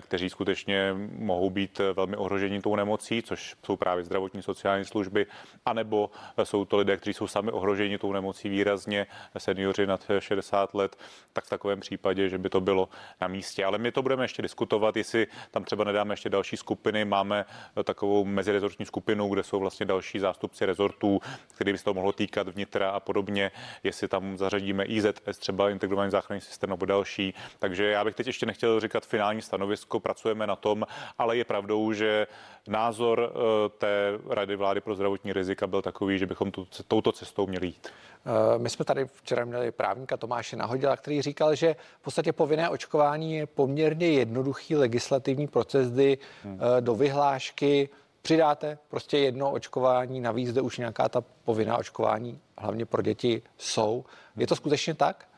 kteří 0.00 0.30
skutečně 0.30 0.94
mohou 1.18 1.50
být 1.50 1.80
velmi 1.92 2.16
ohroženi 2.16 2.60
tou 2.60 2.76
nemocí, 2.76 3.22
což 3.22 3.54
jsou 3.66 3.76
právě 3.76 4.04
zdravotní 4.04 4.42
sociální 4.42 4.84
služby, 4.84 5.26
anebo 5.64 6.10
jsou 6.44 6.64
to 6.64 6.76
lidé, 6.76 6.96
kteří 6.96 7.14
jsou 7.14 7.26
sami 7.26 7.50
ohroženi 7.50 7.98
tou 7.98 8.12
nemocí 8.12 8.48
výrazně, 8.48 9.06
seniori 9.38 9.86
nad 9.86 10.06
60 10.18 10.74
let, 10.74 10.96
tak 11.32 11.44
v 11.44 11.50
takovém 11.50 11.80
případě, 11.80 12.28
že 12.28 12.38
by 12.38 12.50
to 12.50 12.60
bylo 12.60 12.88
na 13.20 13.28
místě. 13.28 13.64
Ale 13.64 13.78
my 13.78 13.92
to 13.92 14.02
budeme 14.02 14.24
ještě 14.24 14.42
diskutovat, 14.42 14.96
jestli 14.96 15.26
tam 15.50 15.64
třeba 15.64 15.84
nedáme 15.84 16.12
ještě 16.12 16.28
další 16.28 16.56
skupiny. 16.56 17.04
Máme 17.04 17.44
takovou 17.84 18.24
mezirezortní 18.24 18.86
skupinu, 18.86 19.28
kde 19.28 19.42
jsou 19.42 19.60
vlastně 19.60 19.86
další 19.86 20.18
zástupci 20.18 20.66
rezortů, 20.66 21.20
který 21.54 21.72
by 21.72 21.78
se 21.78 21.84
to 21.84 21.94
mohlo 21.94 22.12
týkat 22.12 22.48
vnitra 22.48 22.90
a 22.90 23.00
podobně, 23.00 23.50
jestli 23.82 24.08
tam 24.08 24.38
zařadíme 24.38 24.84
IZS, 24.84 25.38
třeba 25.38 25.70
integrovaný 25.70 26.10
záchranný 26.10 26.40
systém 26.40 26.70
nebo 26.70 26.86
další. 26.86 27.34
Takže 27.58 27.84
já 27.84 28.04
bych 28.04 28.14
teď 28.14 28.26
ještě 28.26 28.46
nechtěl 28.46 28.80
říkat 28.80 29.06
finální 29.06 29.42
stanovisko, 29.42 29.73
pracujeme 30.00 30.46
na 30.46 30.56
tom, 30.56 30.84
ale 31.18 31.36
je 31.36 31.44
pravdou, 31.44 31.92
že 31.92 32.26
názor 32.68 33.32
eh, 33.32 33.68
té 33.68 34.18
Rady 34.30 34.56
vlády 34.56 34.80
pro 34.80 34.94
zdravotní 34.94 35.32
rizika 35.32 35.66
byl 35.66 35.82
takový, 35.82 36.18
že 36.18 36.26
bychom 36.26 36.50
tu, 36.50 36.66
touto 36.88 37.12
cestou 37.12 37.46
měli 37.46 37.66
jít. 37.66 37.88
Eh, 37.88 38.58
my 38.58 38.70
jsme 38.70 38.84
tady 38.84 39.06
včera 39.06 39.44
měli 39.44 39.70
právníka 39.70 40.16
Tomáše 40.16 40.56
Nahodila, 40.56 40.96
který 40.96 41.22
říkal, 41.22 41.54
že 41.54 41.76
v 42.00 42.04
podstatě 42.04 42.32
povinné 42.32 42.68
očkování 42.68 43.34
je 43.34 43.46
poměrně 43.46 44.06
jednoduchý 44.06 44.76
legislativní 44.76 45.48
proces, 45.48 45.90
kdy 45.90 46.18
hmm. 46.44 46.60
Do 46.80 46.94
vyhlášky 46.94 47.88
přidáte 48.24 48.78
prostě 48.88 49.18
jedno 49.18 49.50
očkování, 49.50 50.20
navíc 50.20 50.48
zde 50.48 50.60
už 50.60 50.78
nějaká 50.78 51.08
ta 51.08 51.24
povinná 51.44 51.76
očkování, 51.76 52.40
hlavně 52.58 52.86
pro 52.86 53.02
děti, 53.02 53.42
jsou. 53.58 54.04
Je 54.36 54.46
to 54.46 54.56
skutečně 54.56 54.94
tak? 54.94 55.28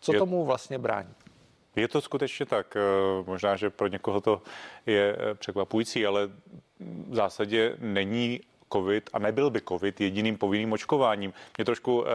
Co 0.00 0.12
je... 0.12 0.18
tomu 0.18 0.44
vlastně 0.44 0.78
brání? 0.78 1.14
Je 1.80 1.88
to 1.88 2.00
skutečně 2.00 2.46
tak. 2.46 2.76
Eh, 2.76 2.80
možná, 3.26 3.56
že 3.56 3.70
pro 3.70 3.86
někoho 3.86 4.20
to 4.20 4.42
je 4.86 5.16
překvapující, 5.34 6.06
ale 6.06 6.28
v 7.08 7.14
zásadě 7.14 7.76
není 7.78 8.40
COVID 8.72 9.10
a 9.12 9.18
nebyl 9.18 9.50
by 9.50 9.60
COVID 9.68 10.00
jediným 10.00 10.38
povinným 10.38 10.72
očkováním. 10.72 11.32
Mě 11.58 11.64
trošku 11.64 12.00
uh, 12.00 12.06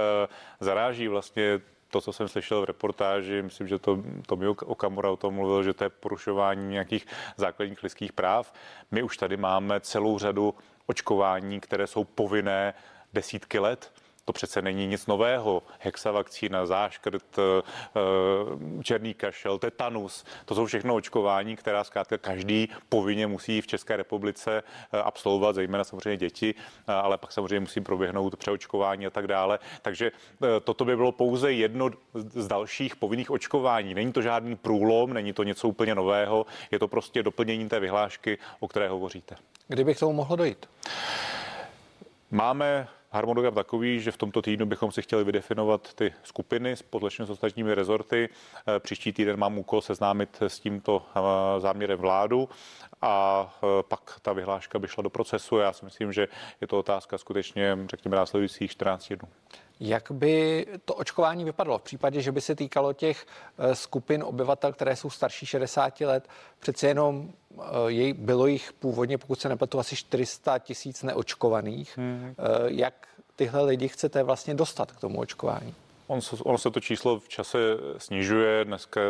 zaráží 0.59 1.07
vlastně 1.07 1.61
to, 1.89 2.01
co 2.01 2.13
jsem 2.13 2.27
slyšel 2.27 2.61
v 2.61 2.65
reportáži, 2.65 3.41
myslím, 3.41 3.67
že 3.67 3.79
to 3.79 4.03
Tomio 4.27 4.55
Okamura 4.65 5.09
o 5.11 5.17
tom 5.17 5.33
mluvil, 5.33 5.63
že 5.63 5.73
to 5.73 5.83
je 5.83 5.89
porušování 5.89 6.67
nějakých 6.67 7.07
základních 7.37 7.83
lidských 7.83 8.13
práv. 8.13 8.53
My 8.91 9.03
už 9.03 9.17
tady 9.17 9.37
máme 9.37 9.79
celou 9.79 10.19
řadu 10.19 10.55
očkování, 10.85 11.59
které 11.59 11.87
jsou 11.87 12.03
povinné 12.03 12.73
desítky 13.13 13.59
let. 13.59 13.91
To 14.25 14.33
přece 14.33 14.61
není 14.61 14.87
nic 14.87 15.07
nového. 15.07 15.63
Hexavakcína, 15.79 16.65
záškrt, 16.65 17.39
eh, 17.39 17.41
eh, 17.95 18.83
černý 18.83 19.13
kašel, 19.13 19.59
tetanus, 19.59 20.25
to 20.45 20.55
jsou 20.55 20.65
všechno 20.65 20.95
očkování, 20.95 21.55
která 21.55 21.83
zkrátka 21.83 22.17
každý 22.17 22.69
povinně 22.89 23.27
musí 23.27 23.61
v 23.61 23.67
České 23.67 23.97
republice 23.97 24.63
eh, 24.93 25.01
absolvovat, 25.01 25.55
zejména 25.55 25.83
samozřejmě 25.83 26.17
děti, 26.17 26.55
ale 26.87 27.17
pak 27.17 27.31
samozřejmě 27.31 27.59
musí 27.59 27.81
proběhnout 27.81 28.35
přeočkování 28.35 29.07
a 29.07 29.09
tak 29.09 29.27
dále. 29.27 29.59
Takže 29.81 30.11
toto 30.63 30.85
by 30.85 30.95
bylo 30.95 31.11
pouze 31.11 31.53
jedno 31.53 31.89
z 32.13 32.47
dalších 32.47 32.95
povinných 32.95 33.31
očkování. 33.31 33.93
Není 33.93 34.13
to 34.13 34.21
žádný 34.21 34.55
průlom, 34.55 35.13
není 35.13 35.33
to 35.33 35.43
něco 35.43 35.67
úplně 35.67 35.95
nového, 35.95 36.45
je 36.71 36.79
to 36.79 36.87
prostě 36.87 37.23
doplnění 37.23 37.69
té 37.69 37.79
vyhlášky, 37.79 38.37
o 38.59 38.67
které 38.67 38.89
hovoříte. 38.89 39.35
Kdyby 39.67 39.95
k 39.95 39.99
tomu 39.99 40.13
mohlo 40.13 40.35
dojít? 40.35 40.69
Máme 42.31 42.87
harmonogram 43.15 43.53
takový, 43.53 43.99
že 43.99 44.11
v 44.11 44.17
tomto 44.17 44.41
týdnu 44.41 44.65
bychom 44.65 44.91
si 44.91 45.01
chtěli 45.01 45.23
vydefinovat 45.23 45.93
ty 45.93 46.13
skupiny 46.23 46.75
společně 46.75 47.25
s 47.25 47.29
ostatními 47.29 47.75
rezorty. 47.75 48.29
Eh, 48.67 48.79
příští 48.79 49.13
týden 49.13 49.39
mám 49.39 49.57
úkol 49.57 49.81
seznámit 49.81 50.41
s 50.41 50.59
tímto 50.59 51.05
eh, 51.15 51.59
záměrem 51.59 51.99
vládu 51.99 52.49
a 53.01 53.47
eh, 53.63 53.83
pak 53.87 54.19
ta 54.21 54.33
vyhláška 54.33 54.79
by 54.79 54.87
šla 54.87 55.03
do 55.03 55.09
procesu. 55.09 55.57
Já 55.57 55.73
si 55.73 55.85
myslím, 55.85 56.13
že 56.13 56.27
je 56.61 56.67
to 56.67 56.79
otázka 56.79 57.17
skutečně, 57.17 57.77
řekněme, 57.89 58.17
následujících 58.17 58.71
14 58.71 59.13
dnů. 59.13 59.29
Jak 59.79 60.11
by 60.11 60.65
to 60.85 60.95
očkování 60.95 61.43
vypadalo 61.43 61.77
v 61.77 61.81
případě, 61.81 62.21
že 62.21 62.31
by 62.31 62.41
se 62.41 62.55
týkalo 62.55 62.93
těch 62.93 63.25
skupin 63.73 64.23
obyvatel, 64.23 64.73
které 64.73 64.95
jsou 64.95 65.09
starší 65.09 65.45
60 65.45 66.01
let? 66.01 66.29
Přece 66.59 66.87
jenom 66.87 67.29
jej, 67.87 68.13
bylo 68.13 68.47
jich 68.47 68.73
původně, 68.73 69.17
pokud 69.17 69.39
se 69.39 69.49
nepletu, 69.49 69.79
asi 69.79 69.95
400 69.95 70.59
tisíc 70.59 71.03
neočkovaných. 71.03 71.97
Hmm. 71.97 72.35
Jak 72.65 73.07
tyhle 73.35 73.63
lidi 73.63 73.87
chcete 73.87 74.23
vlastně 74.23 74.53
dostat 74.53 74.91
k 74.91 74.99
tomu 74.99 75.19
očkování? 75.19 75.73
On 76.07 76.21
se, 76.21 76.35
ono 76.43 76.57
se 76.57 76.71
to 76.71 76.79
číslo 76.79 77.19
v 77.19 77.29
čase 77.29 77.57
snižuje, 77.97 78.65
dneska 78.65 79.01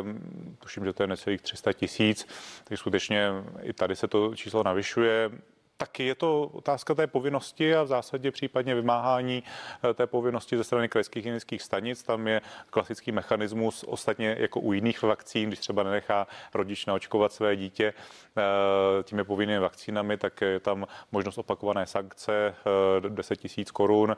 tuším, 0.59 0.85
že 0.85 0.93
to 0.93 1.03
je 1.03 1.07
necelých 1.07 1.41
300 1.41 1.73
tisíc, 1.73 2.27
takže 2.63 2.79
skutečně 2.79 3.29
i 3.61 3.73
tady 3.73 3.95
se 3.95 4.07
to 4.07 4.35
číslo 4.35 4.63
navyšuje. 4.63 5.31
Taky 5.77 6.03
je 6.03 6.15
to 6.15 6.43
otázka 6.43 6.95
té 6.95 7.07
povinnosti 7.07 7.75
a 7.75 7.83
v 7.83 7.87
zásadě 7.87 8.31
případně 8.31 8.75
vymáhání 8.75 9.43
eh, 9.89 9.93
té 9.93 10.07
povinnosti 10.07 10.57
ze 10.57 10.63
strany 10.63 10.89
krajských 10.89 11.15
hygienických 11.15 11.61
stanic. 11.61 12.03
Tam 12.03 12.27
je 12.27 12.41
klasický 12.69 13.11
mechanismus, 13.11 13.85
ostatně 13.87 14.35
jako 14.39 14.59
u 14.59 14.73
jiných 14.73 15.01
vakcín, 15.01 15.49
když 15.49 15.59
třeba 15.59 15.83
nenechá 15.83 16.27
rodič 16.53 16.85
naočkovat 16.85 17.33
své 17.33 17.55
dítě 17.55 17.93
eh, 18.37 19.03
těmi 19.03 19.23
povinnými 19.23 19.59
vakcínami, 19.59 20.17
tak 20.17 20.41
je 20.41 20.59
tam 20.59 20.87
možnost 21.11 21.37
opakované 21.37 21.85
sankce 21.85 22.55
10 23.09 23.33
eh, 23.33 23.35
tisíc 23.35 23.71
korun. 23.71 24.15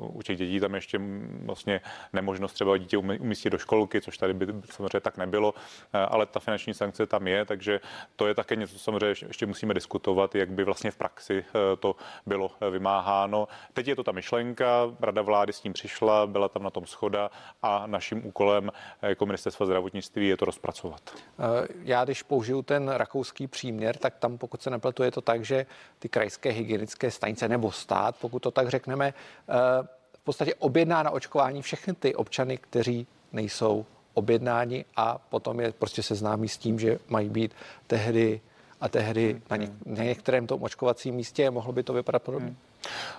U 0.00 0.22
těch 0.22 0.38
dětí 0.38 0.60
tam 0.60 0.74
ještě 0.74 1.00
vlastně 1.44 1.80
nemožnost 2.12 2.52
třeba 2.52 2.76
dítě 2.76 2.96
umístit 2.98 3.50
do 3.50 3.58
školky, 3.58 4.00
což 4.00 4.18
tady 4.18 4.34
by 4.34 4.46
samozřejmě 4.70 5.00
tak 5.00 5.16
nebylo, 5.16 5.54
ale 5.92 6.26
ta 6.26 6.40
finanční 6.40 6.74
sankce 6.74 7.06
tam 7.06 7.26
je, 7.26 7.44
takže 7.44 7.80
to 8.16 8.26
je 8.26 8.34
také 8.34 8.56
něco, 8.56 8.72
co 8.72 8.78
samozřejmě 8.78 9.14
ještě 9.28 9.46
musíme 9.46 9.74
diskutovat 9.74 10.35
jak 10.38 10.50
by 10.50 10.64
vlastně 10.64 10.90
v 10.90 10.96
praxi 10.96 11.44
eh, 11.48 11.76
to 11.76 11.96
bylo 12.26 12.50
eh, 12.60 12.70
vymáháno. 12.70 13.48
Teď 13.72 13.88
je 13.88 13.96
to 13.96 14.04
ta 14.04 14.12
myšlenka, 14.12 14.94
Rada 15.00 15.22
vlády 15.22 15.52
s 15.52 15.60
tím 15.60 15.72
přišla, 15.72 16.26
byla 16.26 16.48
tam 16.48 16.62
na 16.62 16.70
tom 16.70 16.86
schoda 16.86 17.30
a 17.62 17.86
naším 17.86 18.26
úkolem 18.26 18.72
eh, 19.02 19.08
jako 19.08 19.26
ministerstva 19.26 19.66
zdravotnictví 19.66 20.28
je 20.28 20.36
to 20.36 20.44
rozpracovat. 20.44 21.00
Já 21.82 22.04
když 22.04 22.22
použiju 22.22 22.62
ten 22.62 22.88
rakouský 22.88 23.46
příměr, 23.46 23.96
tak 23.96 24.16
tam, 24.16 24.38
pokud 24.38 24.62
se 24.62 24.70
nepletu, 24.70 25.02
je 25.02 25.10
to 25.10 25.20
tak, 25.20 25.44
že 25.44 25.66
ty 25.98 26.08
krajské 26.08 26.50
hygienické 26.50 27.10
stanice 27.10 27.48
nebo 27.48 27.72
stát, 27.72 28.16
pokud 28.20 28.38
to 28.38 28.50
tak 28.50 28.68
řekneme, 28.68 29.14
podstatě 30.26 30.54
objedná 30.54 31.02
na 31.02 31.10
očkování 31.10 31.62
všechny 31.62 31.94
ty 31.94 32.14
občany, 32.14 32.58
kteří 32.58 33.06
nejsou 33.32 33.86
objednáni 34.14 34.84
a 34.96 35.18
potom 35.18 35.60
je 35.60 35.72
prostě 35.72 36.02
seznámí 36.02 36.48
s 36.48 36.58
tím, 36.58 36.78
že 36.78 36.98
mají 37.08 37.28
být 37.28 37.54
tehdy 37.86 38.40
a 38.80 38.88
tehdy 38.88 39.42
na, 39.50 39.56
něk- 39.56 39.72
na 39.86 40.04
některém 40.04 40.46
tom 40.46 40.62
očkovacím 40.62 41.14
místě 41.14 41.50
mohlo 41.50 41.72
by 41.72 41.82
to 41.82 41.92
vypadat 41.92 42.22
podobně. 42.22 42.46
Hmm. 42.46 42.56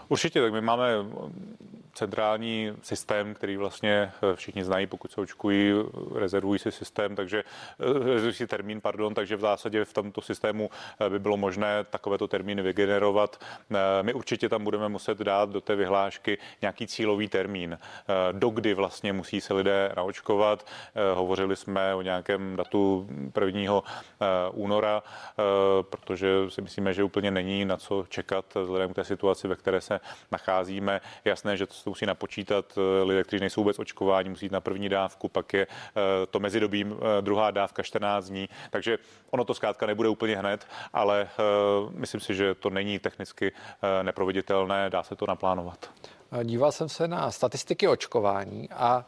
Určitě, 0.10 0.42
tak 0.42 0.54
my 0.54 0.62
máme 0.62 0.88
centrální 1.98 2.74
systém, 2.82 3.34
který 3.34 3.58
vlastně 3.58 4.12
eh, 4.32 4.36
všichni 4.36 4.64
znají, 4.64 4.88
pokud 4.88 5.12
se 5.12 5.22
očkují, 5.22 5.74
rezervují 6.16 6.60
si 6.60 6.72
systém, 6.72 7.16
takže 7.16 7.44
eh, 7.44 7.94
rezervují 7.94 8.34
si 8.34 8.48
termín, 8.48 8.82
pardon, 8.82 9.14
takže 9.14 9.36
v 9.36 9.40
zásadě 9.40 9.86
v 9.86 9.94
tomto 9.94 10.22
systému 10.22 10.70
eh, 11.00 11.10
by 11.10 11.20
bylo 11.20 11.38
možné 11.38 11.84
takovéto 11.84 12.28
termíny 12.28 12.62
vygenerovat. 12.62 13.44
My 14.02 14.14
určitě 14.14 14.50
tam 14.50 14.64
budeme 14.64 14.90
muset 14.90 15.18
dát 15.18 15.50
do 15.50 15.62
té 15.62 15.76
vyhlášky 15.76 16.38
nějaký 16.62 16.88
cílový 16.88 17.28
termín, 17.28 17.80
dokdy 18.32 18.74
vlastně 18.74 19.14
musí 19.14 19.42
se 19.42 19.54
lidé 19.54 19.92
naočkovat. 19.96 20.68
Hovořili 21.14 21.56
jsme 21.56 21.96
o 21.96 22.02
nějakém 22.02 22.56
datu 22.56 23.08
1. 23.46 23.82
února, 24.52 25.04
protože 25.82 26.30
si 26.50 26.62
myslíme, 26.62 26.94
že 26.94 27.04
úplně 27.04 27.32
není 27.32 27.66
na 27.66 27.78
co 27.78 28.06
čekat 28.10 28.46
vzhledem 28.56 28.94
k 28.94 28.96
té 28.96 29.04
situaci, 29.04 29.48
ve 29.48 29.56
které 29.56 29.82
se 29.82 30.00
nacházíme. 30.32 31.02
Jasné, 31.26 31.58
že 31.58 31.68
to 31.88 31.92
musí 31.92 32.06
napočítat 32.06 32.66
eh, 32.78 33.04
lidé, 33.04 33.24
kteří 33.24 33.40
nejsou 33.40 33.62
vůbec 33.62 33.80
očkováni, 33.80 34.30
musí 34.30 34.46
jít 34.46 34.52
na 34.52 34.62
první 34.62 34.90
dávku, 34.90 35.30
pak 35.30 35.54
je 35.54 35.68
eh, 35.68 36.26
to 36.30 36.40
mezidobí 36.40 36.86
eh, 36.86 37.22
druhá 37.22 37.52
dávka 37.52 37.84
14 37.84 38.26
dní. 38.26 38.50
Takže 38.70 38.98
ono 39.32 39.46
to 39.46 39.54
zkrátka 39.54 39.86
nebude 39.86 40.10
úplně 40.10 40.38
hned, 40.38 40.68
ale 40.94 41.30
myslím 41.92 42.22
si, 42.22 42.36
že 42.36 42.56
to 42.56 42.70
není 42.70 43.00
technicky 43.00 43.52
neproveditelné, 44.02 44.90
dá 44.90 45.04
se 45.04 45.16
to 45.16 45.26
naplánovat. 45.28 45.90
Díval 46.44 46.72
jsem 46.72 46.90
se 46.90 47.08
na 47.08 47.32
statistiky 47.32 47.88
očkování 47.88 48.70
a 48.70 49.06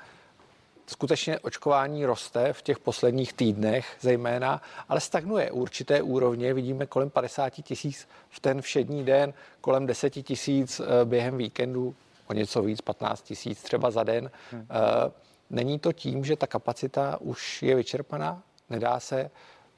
skutečně 0.87 1.39
očkování 1.39 2.05
roste 2.05 2.53
v 2.53 2.61
těch 2.61 2.79
posledních 2.79 3.33
týdnech 3.33 3.97
zejména, 3.99 4.61
ale 4.89 4.99
stagnuje 4.99 5.51
určité 5.51 6.01
úrovně. 6.01 6.53
Vidíme 6.53 6.85
kolem 6.85 7.09
50 7.09 7.49
tisíc 7.49 8.07
v 8.29 8.39
ten 8.39 8.61
všední 8.61 9.03
den, 9.03 9.33
kolem 9.61 9.87
10 9.87 10.09
tisíc 10.09 10.81
během 11.05 11.37
víkendu, 11.37 11.95
o 12.29 12.33
něco 12.33 12.61
víc, 12.61 12.81
15 12.81 13.21
tisíc 13.21 13.63
třeba 13.63 13.91
za 13.91 14.03
den. 14.03 14.31
Hmm. 14.51 14.67
Eh, 14.69 15.11
není 15.49 15.79
to 15.79 15.93
tím, 15.93 16.25
že 16.25 16.35
ta 16.35 16.47
kapacita 16.47 17.17
už 17.21 17.63
je 17.63 17.75
vyčerpaná? 17.75 18.43
Nedá 18.69 18.99
se 18.99 19.31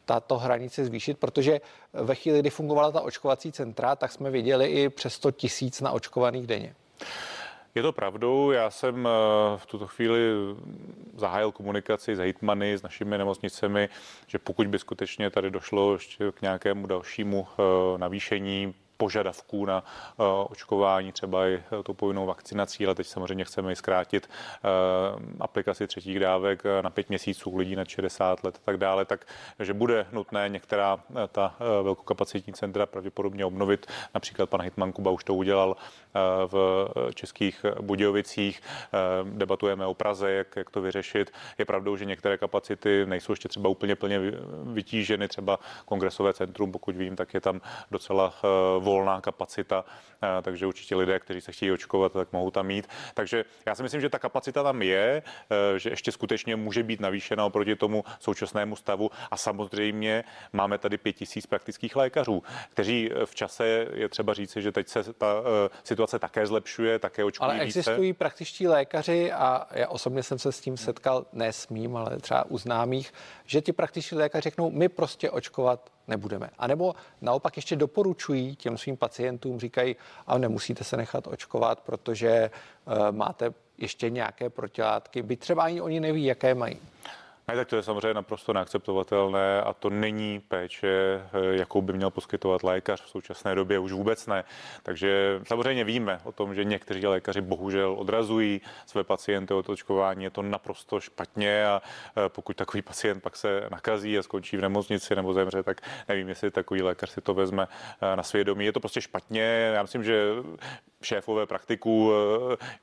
tato 0.06 0.38
hranice 0.38 0.86
zvýšit, 0.86 1.18
protože 1.18 1.62
ve 1.94 2.16
chvíli, 2.16 2.40
kdy 2.40 2.50
fungovala 2.50 2.92
ta 2.92 3.02
očkovací 3.02 3.52
centra, 3.52 3.96
tak 3.96 4.12
jsme 4.12 4.32
viděli 4.32 4.68
i 4.68 4.90
přes 4.90 5.14
100 5.14 5.32
tisíc 5.32 5.82
na 5.82 5.92
očkovaných 5.92 6.48
denně. 6.48 6.76
Je 7.76 7.82
to 7.82 7.94
pravdou, 7.94 8.52
já 8.52 8.70
jsem 8.70 9.08
eh, 9.08 9.58
v 9.58 9.66
tuto 9.66 9.88
chvíli 9.88 10.20
zahájil 11.18 11.52
komunikaci 11.52 12.16
s 12.16 12.20
hejtmany, 12.20 12.74
s 12.74 12.82
našimi 12.82 13.18
nemocnicemi, 13.18 13.90
že 14.28 14.40
pokud 14.40 14.68
by 14.68 14.80
skutečně 14.80 15.30
tady 15.30 15.52
došlo 15.52 15.94
ještě 15.94 16.32
k 16.32 16.42
nějakému 16.42 16.88
dalšímu 16.88 17.48
eh, 17.48 17.64
navýšení 17.98 18.74
požadavků 19.02 19.66
na 19.66 19.84
uh, 20.18 20.26
očkování, 20.50 21.12
třeba 21.12 21.48
i 21.48 21.64
tou 21.84 21.94
povinnou 21.94 22.26
vakcinací, 22.26 22.86
ale 22.86 22.96
teď 22.96 23.08
samozřejmě 23.08 23.46
chceme 23.46 23.72
i 23.72 23.76
zkrátit 23.76 24.30
uh, 24.30 25.22
aplikaci 25.40 25.88
třetích 25.88 26.20
dávek 26.20 26.64
na 26.82 26.90
pět 26.90 27.10
měsíců 27.10 27.58
lidí 27.58 27.76
na 27.76 27.86
60 27.86 28.44
let 28.44 28.56
a 28.56 28.66
tak 28.66 28.78
dále, 28.78 29.06
tak 29.06 29.26
že 29.60 29.74
bude 29.74 30.06
nutné 30.12 30.50
některá 30.50 31.00
ta 31.32 31.56
velkokapacitní 31.84 32.54
centra 32.54 32.86
pravděpodobně 32.86 33.46
obnovit. 33.46 33.86
Například 34.14 34.50
pan 34.50 34.62
Hitman 34.62 34.92
Kuba 34.92 35.12
už 35.12 35.24
to 35.24 35.34
udělal 35.34 35.76
v 36.48 36.88
českých 37.14 37.66
Budějovicích. 37.82 38.62
Debatujeme 39.24 39.86
o 39.86 39.94
Praze, 39.94 40.32
jak, 40.32 40.56
jak 40.56 40.70
to 40.70 40.82
vyřešit. 40.82 41.32
Je 41.58 41.66
pravdou, 41.66 41.98
že 41.98 42.06
některé 42.06 42.38
kapacity 42.38 43.06
nejsou 43.06 43.32
ještě 43.32 43.50
třeba 43.50 43.70
úplně 43.70 43.96
plně 43.96 44.20
vytíženy, 44.64 45.28
třeba 45.28 45.60
kongresové 45.86 46.34
centrum, 46.34 46.72
pokud 46.72 46.96
vím, 46.96 47.16
tak 47.16 47.34
je 47.34 47.42
tam 47.42 47.62
docela 47.92 48.34
volná 48.80 49.22
kapacita, 49.22 49.86
eh, 50.24 50.42
takže 50.42 50.68
určitě 50.68 50.96
lidé, 50.96 51.20
kteří 51.20 51.42
se 51.42 51.52
chtějí 51.52 51.72
očkovat, 51.72 52.14
tak 52.14 52.34
mohou 52.34 52.52
tam 52.52 52.66
mít. 52.66 52.88
Takže 53.14 53.46
já 53.66 53.76
si 53.76 53.84
myslím, 53.84 54.02
že 54.02 54.10
ta 54.10 54.20
kapacita 54.20 54.64
tam 54.64 54.82
je, 54.82 55.24
eh, 55.26 55.80
že 55.80 55.90
ještě 55.90 56.12
skutečně 56.12 56.56
může 56.56 56.84
být 56.84 57.00
navýšena 57.00 57.46
oproti 57.46 57.76
tomu 57.76 58.04
současnému 58.20 58.76
stavu 58.76 59.12
a 59.32 59.38
samozřejmě 59.38 60.24
máme 60.54 60.78
tady 60.78 60.98
pět 60.98 61.14
tisíc 61.14 61.46
praktických 61.46 61.96
lékařů, 61.96 62.44
kteří 62.70 63.10
eh, 63.12 63.26
v 63.26 63.36
čase 63.36 63.88
je 63.94 64.10
třeba 64.10 64.34
říci, 64.34 64.62
že 64.62 64.72
teď 64.72 64.88
se 64.88 65.14
ta 65.14 65.44
situace 65.84 66.01
také 66.08 66.48
zlepšuje, 66.48 67.00
také 67.00 67.24
očkují 67.24 67.52
Ale 67.52 67.60
existují 67.60 68.12
více. 68.12 68.18
praktičtí 68.18 68.68
lékaři 68.68 69.32
a 69.32 69.68
já 69.72 69.88
osobně 69.88 70.24
jsem 70.24 70.40
se 70.40 70.52
s 70.52 70.60
tím 70.60 70.78
setkal, 70.78 71.26
ne 71.34 71.54
s 71.54 71.68
mým, 71.68 71.96
ale 71.96 72.18
třeba 72.18 72.46
u 72.46 72.58
známých, 72.58 73.14
že 73.46 73.62
ti 73.62 73.72
praktičtí 73.72 74.16
lékaři 74.16 74.42
řeknou, 74.42 74.72
my 74.72 74.90
prostě 74.90 75.32
očkovat 75.32 75.90
nebudeme. 76.08 76.50
A 76.58 76.68
nebo 76.68 76.96
naopak 77.22 77.56
ještě 77.56 77.76
doporučují 77.76 78.56
těm 78.56 78.78
svým 78.78 78.98
pacientům, 78.98 79.60
říkají, 79.60 79.96
a 80.28 80.38
nemusíte 80.38 80.84
se 80.84 80.98
nechat 80.98 81.28
očkovat, 81.28 81.80
protože 81.82 82.52
uh, 82.86 83.12
máte 83.12 83.54
ještě 83.78 84.10
nějaké 84.10 84.50
protilátky, 84.50 85.22
by 85.22 85.38
třeba 85.38 85.64
ani 85.64 85.82
oni 85.82 86.00
neví, 86.00 86.24
jaké 86.24 86.56
mají. 86.56 86.80
Ne, 87.52 87.58
tak 87.58 87.68
to 87.68 87.76
je 87.76 87.84
samozřejmě 87.84 88.14
naprosto 88.14 88.54
neakceptovatelné 88.54 89.62
a 89.62 89.74
to 89.74 89.90
není 89.90 90.40
péče, 90.40 90.88
eh, 90.88 91.56
jakou 91.56 91.82
by 91.82 91.94
měl 91.94 92.10
poskytovat 92.10 92.64
lékař 92.64 93.04
v 93.04 93.10
současné 93.10 93.56
době, 93.56 93.80
už 93.80 93.92
vůbec 93.92 94.28
ne. 94.28 94.44
Takže 94.84 95.42
samozřejmě 95.48 95.84
víme 95.84 96.20
o 96.24 96.32
tom, 96.32 96.56
že 96.56 96.64
někteří 96.64 97.08
lékaři 97.08 97.42
bohužel 97.42 97.96
odrazují 98.00 98.62
své 98.86 99.04
pacienty 99.04 99.54
od 99.54 99.70
očkování. 99.70 100.24
Je 100.24 100.30
to 100.30 100.42
naprosto 100.42 101.00
špatně 101.00 101.66
a 101.66 101.82
eh, 102.18 102.30
pokud 102.30 102.56
takový 102.56 102.82
pacient 102.82 103.24
pak 103.24 103.36
se 103.36 103.68
nakazí 103.72 104.18
a 104.18 104.24
skončí 104.24 104.58
v 104.58 104.62
nemocnici 104.62 105.16
nebo 105.16 105.34
zemře, 105.34 105.64
tak 105.64 105.82
nevím, 106.08 106.30
jestli 106.30 106.52
takový 106.52 106.82
lékař 106.82 107.10
si 107.10 107.22
to 107.22 107.34
vezme 107.34 107.68
eh, 108.02 108.16
na 108.16 108.24
svědomí. 108.24 108.66
Je 108.66 108.72
to 108.72 108.80
prostě 108.80 109.02
špatně. 109.02 109.72
Já 109.76 109.82
myslím, 109.82 110.04
že 110.04 110.26
šéfové 111.02 111.46
praktiků 111.46 112.12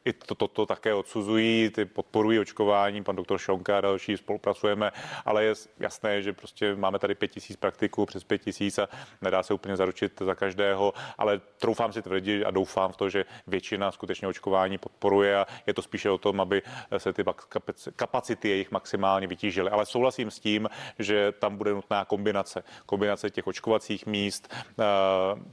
i 0.05 0.13
toto 0.13 0.35
to, 0.35 0.49
to 0.49 0.67
také 0.67 0.95
odsuzují, 0.95 1.71
ty 1.71 1.85
podporují 1.85 2.39
očkování, 2.39 3.05
pan 3.05 3.17
doktor 3.17 3.39
Šonka 3.39 3.79
a 3.79 3.81
další 3.81 4.17
spolupracujeme, 4.17 4.93
ale 5.25 5.45
je 5.45 5.55
jasné, 5.79 6.23
že 6.23 6.33
prostě 6.33 6.75
máme 6.75 6.99
tady 6.99 7.15
pět 7.15 7.29
tisíc 7.29 7.57
praktiků, 7.57 8.07
přes 8.07 8.25
pět 8.25 8.39
tisíc 8.39 8.79
a 8.79 8.89
nedá 9.23 9.43
se 9.43 9.55
úplně 9.55 9.77
zaručit 9.77 10.13
za 10.21 10.35
každého, 10.35 10.93
ale 11.19 11.41
troufám 11.59 11.93
si 11.93 12.03
tvrdit 12.03 12.45
a 12.45 12.51
doufám 12.51 12.93
v 12.93 12.97
to, 12.97 13.09
že 13.09 13.25
většina 13.47 13.91
skutečně 13.93 14.29
očkování 14.29 14.79
podporuje 14.79 15.37
a 15.37 15.47
je 15.67 15.75
to 15.75 15.83
spíše 15.83 16.11
o 16.11 16.19
tom, 16.19 16.41
aby 16.41 16.63
se 16.99 17.13
ty 17.13 17.25
kapacity 17.97 18.49
jejich 18.49 18.71
maximálně 18.71 19.27
vytížily. 19.27 19.71
Ale 19.71 19.87
souhlasím 19.87 20.31
s 20.31 20.41
tím, 20.41 20.69
že 20.99 21.33
tam 21.33 21.57
bude 21.57 21.75
nutná 21.75 22.05
kombinace. 22.05 22.63
Kombinace 22.87 23.31
těch 23.31 23.47
očkovacích 23.47 24.07
míst, 24.07 24.55
eh, 24.55 24.85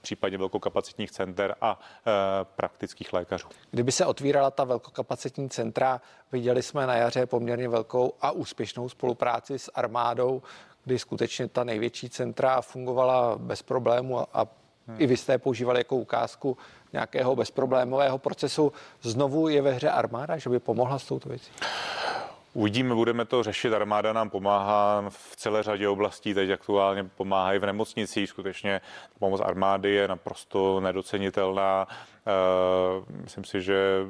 případně 0.02 0.38
velkokapacitních 0.38 1.12
center 1.12 1.56
a 1.62 1.80
eh, 1.80 2.12
praktických 2.56 3.14
lékařů. 3.14 3.48
Kdyby 3.72 3.92
se 3.92 4.06
otvírala 4.06 4.52
ta 4.52 4.64
velkokapacitní 4.64 5.50
centra, 5.50 6.02
viděli 6.32 6.64
jsme 6.64 6.88
na 6.88 6.96
jaře 6.96 7.26
poměrně 7.26 7.70
velkou 7.70 8.14
a 8.22 8.32
úspěšnou 8.32 8.90
spolupráci 8.90 9.60
s 9.60 9.72
armádou, 9.76 10.42
kdy 10.84 11.00
skutečně 11.00 11.48
ta 11.48 11.64
největší 11.64 12.10
centra 12.10 12.62
fungovala 12.62 13.36
bez 13.38 13.62
problému 13.62 14.20
a, 14.20 14.28
a 14.34 14.48
hmm. 14.88 14.98
i 15.00 15.08
vy 15.08 15.18
jste 15.18 15.38
používali 15.38 15.80
jako 15.80 15.96
ukázku 15.96 16.58
nějakého 16.94 17.36
bezproblémového 17.36 18.18
procesu. 18.18 18.72
Znovu 19.02 19.48
je 19.48 19.62
ve 19.62 19.72
hře 19.72 19.90
armáda, 19.90 20.38
že 20.38 20.50
by 20.50 20.60
pomohla 20.60 21.00
s 21.00 21.06
touto 21.06 21.30
věcí? 21.30 21.52
Uvidíme, 22.56 22.96
budeme 22.96 23.26
to 23.26 23.44
řešit. 23.44 23.74
Armáda 23.74 24.14
nám 24.14 24.30
pomáhá 24.30 25.10
v 25.10 25.36
celé 25.36 25.64
řadě 25.64 25.88
oblastí. 25.88 26.34
Teď 26.34 26.50
aktuálně 26.50 27.04
pomáhají 27.04 27.60
v 27.60 27.66
nemocnicích. 27.66 28.30
Skutečně 28.30 28.82
pomoc 29.20 29.42
armády 29.42 29.92
je 29.92 30.08
naprosto 30.08 30.80
nedocenitelná. 30.80 31.88
Eh, 31.90 33.14
myslím 33.22 33.44
si, 33.44 33.62
že 33.62 34.06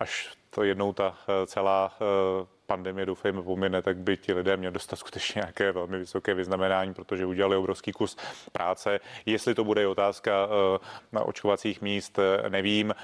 až 0.00 0.36
to 0.50 0.62
jednou 0.62 0.92
ta 0.92 1.14
eh, 1.28 1.46
celá 1.46 1.92
eh, 1.94 2.46
pandemie 2.66 3.06
doufejme 3.06 3.42
pomine, 3.42 3.82
tak 3.82 3.96
by 3.96 4.16
ti 4.16 4.32
lidé 4.32 4.56
měli 4.56 4.72
dostat 4.72 4.96
skutečně 4.96 5.40
nějaké 5.40 5.72
velmi 5.72 5.98
vysoké 5.98 6.34
vyznamenání, 6.34 6.94
protože 6.94 7.26
udělali 7.26 7.56
obrovský 7.56 7.92
kus 7.92 8.16
práce. 8.52 9.00
Jestli 9.26 9.54
to 9.54 9.64
bude 9.64 9.86
otázka 9.86 10.48
na 11.12 11.22
očkovacích 11.22 11.82
míst, 11.82 12.18
nevím. 12.48 12.94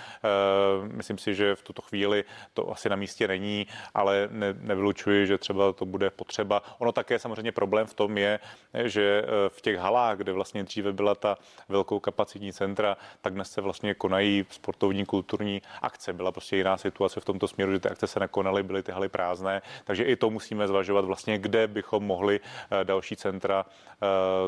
Myslím 0.83 1.19
si, 1.19 1.35
že 1.35 1.55
v 1.55 1.63
tuto 1.63 1.83
chvíli 1.83 2.25
to 2.55 2.71
asi 2.71 2.89
na 2.89 2.97
místě 2.97 3.29
není, 3.29 3.67
ale 3.95 4.29
ne, 4.31 4.55
nevylučuji, 4.61 5.27
že 5.27 5.39
třeba 5.39 5.73
to 5.73 5.87
bude 5.87 6.11
potřeba. 6.11 6.63
Ono 6.79 6.93
také 6.93 7.19
samozřejmě 7.19 7.53
problém 7.53 7.87
v 7.87 7.95
tom 7.95 8.19
je, 8.19 8.39
že 8.85 9.25
v 9.49 9.61
těch 9.61 9.79
halách, 9.79 10.17
kde 10.17 10.33
vlastně 10.33 10.65
dříve 10.65 10.93
byla 10.93 11.15
ta 11.15 11.37
velkou 11.69 12.01
kapacitní 12.01 12.53
centra, 12.53 12.97
tak 13.21 13.35
dnes 13.35 13.51
se 13.53 13.61
vlastně 13.61 13.95
konají 13.95 14.47
sportovní, 14.51 15.07
kulturní 15.07 15.63
akce. 15.83 16.13
Byla 16.13 16.33
prostě 16.33 16.57
jiná 16.57 16.77
situace 16.77 17.21
v 17.21 17.25
tomto 17.25 17.49
směru, 17.49 17.73
že 17.73 17.81
ty 17.81 17.89
akce 17.89 18.07
se 18.07 18.21
nekonaly, 18.21 18.63
byly 18.63 18.83
ty 18.83 18.93
haly 18.93 19.09
prázdné, 19.09 19.52
takže 19.85 20.05
i 20.05 20.17
to 20.17 20.31
musíme 20.31 20.69
zvažovat 20.69 21.05
vlastně, 21.05 21.39
kde 21.39 21.67
bychom 21.67 22.05
mohli 22.05 22.41
další 22.85 23.17
centra 23.17 23.67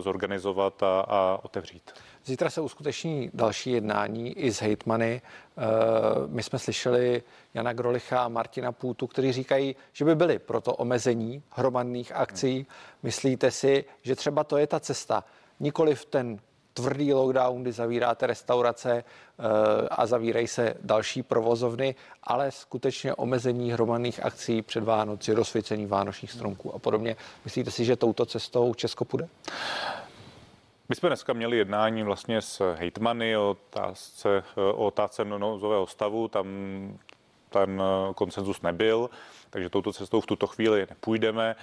zorganizovat 0.01 0.83
a, 0.83 1.01
a 1.01 1.39
otevřít. 1.43 1.93
Zítra 2.25 2.51
se 2.51 2.61
uskuteční 2.61 3.31
další 3.35 3.71
jednání 3.71 4.39
i 4.39 4.53
s 4.53 4.63
hejtmany. 4.63 5.23
My 6.27 6.43
jsme 6.43 6.59
slyšeli 6.59 7.23
Jana 7.55 7.73
Grolicha 7.73 8.25
a 8.25 8.29
Martina 8.29 8.73
Půtu, 8.73 9.07
kteří 9.07 9.33
říkají, 9.33 9.77
že 9.93 10.05
by 10.05 10.15
byli 10.15 10.39
pro 10.39 10.61
to 10.61 10.75
omezení 10.75 11.43
hromadných 11.51 12.13
akcí. 12.13 12.67
Myslíte 13.03 13.51
si, 13.51 13.85
že 14.03 14.17
třeba 14.17 14.45
to 14.45 14.57
je 14.57 14.67
ta 14.67 14.81
cesta, 14.81 15.25
nikoliv 15.61 16.05
ten 16.05 16.39
tvrdý 16.75 17.13
lockdown, 17.13 17.63
kdy 17.63 17.73
zavíráte 17.73 18.27
restaurace 18.27 18.93
eh, 18.95 19.43
a 19.91 20.07
zavírají 20.07 20.47
se 20.47 20.75
další 20.83 21.23
provozovny, 21.23 21.95
ale 22.23 22.51
skutečně 22.51 23.15
omezení 23.15 23.73
hromadných 23.73 24.25
akcí 24.25 24.63
před 24.63 24.85
Vánoci, 24.85 25.33
rozsvěcení 25.33 25.87
vánočních 25.87 26.33
stromků 26.33 26.75
a 26.75 26.79
podobně. 26.79 27.17
Myslíte 27.45 27.71
si, 27.71 27.85
že 27.85 27.97
touto 27.97 28.27
cestou 28.27 28.75
Česko 28.75 29.05
půjde? 29.05 29.29
My 30.89 30.95
jsme 30.95 31.09
dneska 31.09 31.33
měli 31.33 31.57
jednání 31.57 32.03
vlastně 32.03 32.43
s 32.43 32.75
hejtmany 32.75 33.37
o 33.37 33.51
otázce, 33.51 34.43
o 34.57 34.87
otázce 34.87 35.25
nouzového 35.25 35.87
stavu. 35.87 36.29
Tam 36.29 36.47
ten 37.55 37.83
konsenzus 38.15 38.63
nebyl 38.63 39.11
takže 39.55 39.71
touto 39.71 39.93
cestou 39.93 40.21
v 40.21 40.27
tuto 40.27 40.47
chvíli 40.47 40.87
nepůjdeme. 40.91 41.57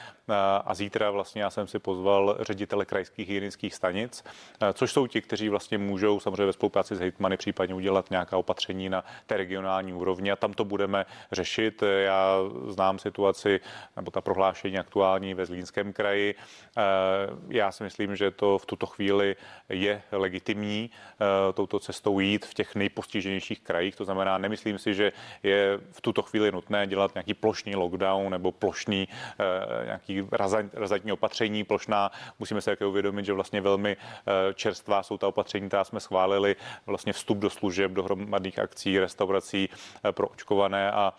A 0.65 0.73
zítra 0.73 1.12
vlastně 1.12 1.41
já 1.41 1.49
jsem 1.49 1.67
si 1.67 1.80
pozval 1.80 2.38
ředitele 2.39 2.86
krajských 2.86 3.27
hygienických 3.27 3.75
stanic, 3.75 4.23
což 4.73 4.91
jsou 4.91 5.08
ti, 5.08 5.21
kteří 5.21 5.49
vlastně 5.49 5.77
můžou 5.77 6.19
samozřejmě 6.19 6.45
ve 6.45 6.54
spolupráci 6.54 6.95
s 6.95 6.99
hejtmany 6.99 7.38
případně 7.38 7.75
udělat 7.75 8.10
nějaká 8.10 8.38
opatření 8.38 8.89
na 8.89 9.04
té 9.25 9.38
regionální 9.38 9.93
úrovni 9.93 10.32
a 10.32 10.36
tam 10.36 10.54
to 10.54 10.65
budeme 10.65 11.06
řešit. 11.32 11.84
Já 12.04 12.38
znám 12.67 12.99
situaci 12.99 13.60
nebo 13.95 14.12
ta 14.12 14.21
prohlášení 14.21 14.80
aktuální 14.80 15.34
ve 15.34 15.45
Zlínském 15.45 15.93
kraji. 15.93 16.36
Já 17.49 17.71
si 17.71 17.84
myslím, 17.84 18.15
že 18.15 18.32
to 18.32 18.58
v 18.58 18.65
tuto 18.65 18.86
chvíli 18.86 19.36
je 19.69 20.01
legitimní 20.12 20.89
touto 21.54 21.80
cestou 21.80 22.19
jít 22.19 22.45
v 22.45 22.54
těch 22.54 22.75
nejpostiženějších 22.75 23.60
krajích. 23.60 23.95
To 23.95 24.06
znamená, 24.06 24.38
nemyslím 24.38 24.80
si, 24.80 24.93
že 24.93 25.12
je 25.43 25.80
v 25.91 26.01
tuto 26.01 26.21
chvíli 26.21 26.51
nutné 26.51 26.88
dělat 26.88 27.15
nějaký 27.15 27.34
plošný 27.34 27.80
lockdown 27.81 28.31
nebo 28.31 28.51
plošný 28.51 29.07
eh, 29.39 29.85
nějaký 29.85 30.27
razantní 30.73 31.11
opatření 31.11 31.63
plošná. 31.63 32.11
Musíme 32.39 32.61
se 32.61 32.71
také 32.71 32.85
uvědomit, 32.85 33.25
že 33.25 33.33
vlastně 33.33 33.61
velmi 33.61 33.97
eh, 33.97 34.53
čerstvá 34.53 35.03
jsou 35.03 35.17
ta 35.17 35.27
opatření, 35.27 35.67
která 35.67 35.83
jsme 35.83 35.99
schválili, 35.99 36.55
vlastně 36.85 37.13
vstup 37.13 37.37
do 37.37 37.49
služeb, 37.49 37.91
do 37.91 38.03
hromadných 38.03 38.59
akcí, 38.59 38.99
restaurací 38.99 39.69
eh, 39.69 40.11
pro 40.11 40.27
očkované 40.27 40.91
a 40.91 41.13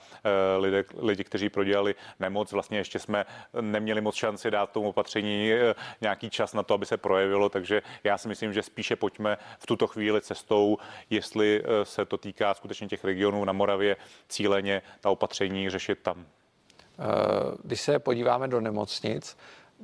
lidé, 0.59 0.85
lidi, 0.98 1.25
kteří 1.25 1.48
prodělali 1.48 1.94
nemoc. 2.20 2.53
Vlastně 2.53 2.79
ještě 2.79 2.98
jsme 2.98 3.25
neměli 3.61 4.01
moc 4.01 4.14
šanci 4.14 4.51
dát 4.51 4.70
tomu 4.70 4.88
opatření 4.88 5.51
nějaký 6.01 6.31
čas 6.31 6.55
na 6.55 6.62
to, 6.62 6.75
aby 6.75 6.87
se 6.87 6.96
projevilo, 6.96 7.48
takže 7.48 7.83
já 8.05 8.18
si 8.18 8.29
myslím, 8.29 8.53
že 8.53 8.62
spíše 8.62 8.96
pojďme 8.96 9.38
v 9.59 9.66
tuto 9.66 9.87
chvíli 9.87 10.20
cestou, 10.20 10.79
jestli 11.11 11.62
se 11.83 12.05
to 12.05 12.18
týká 12.18 12.55
skutečně 12.55 12.88
těch 12.88 13.05
regionů 13.05 13.44
na 13.44 13.53
Moravě, 13.53 13.96
cíleně 14.29 14.83
ta 15.01 15.11
opatření 15.11 15.70
řešit 15.70 15.98
tam. 16.03 16.27
Eh, 17.03 17.57
když 17.65 17.81
se 17.81 17.99
podíváme 17.99 18.49
do 18.49 18.61
nemocnic, 18.61 19.37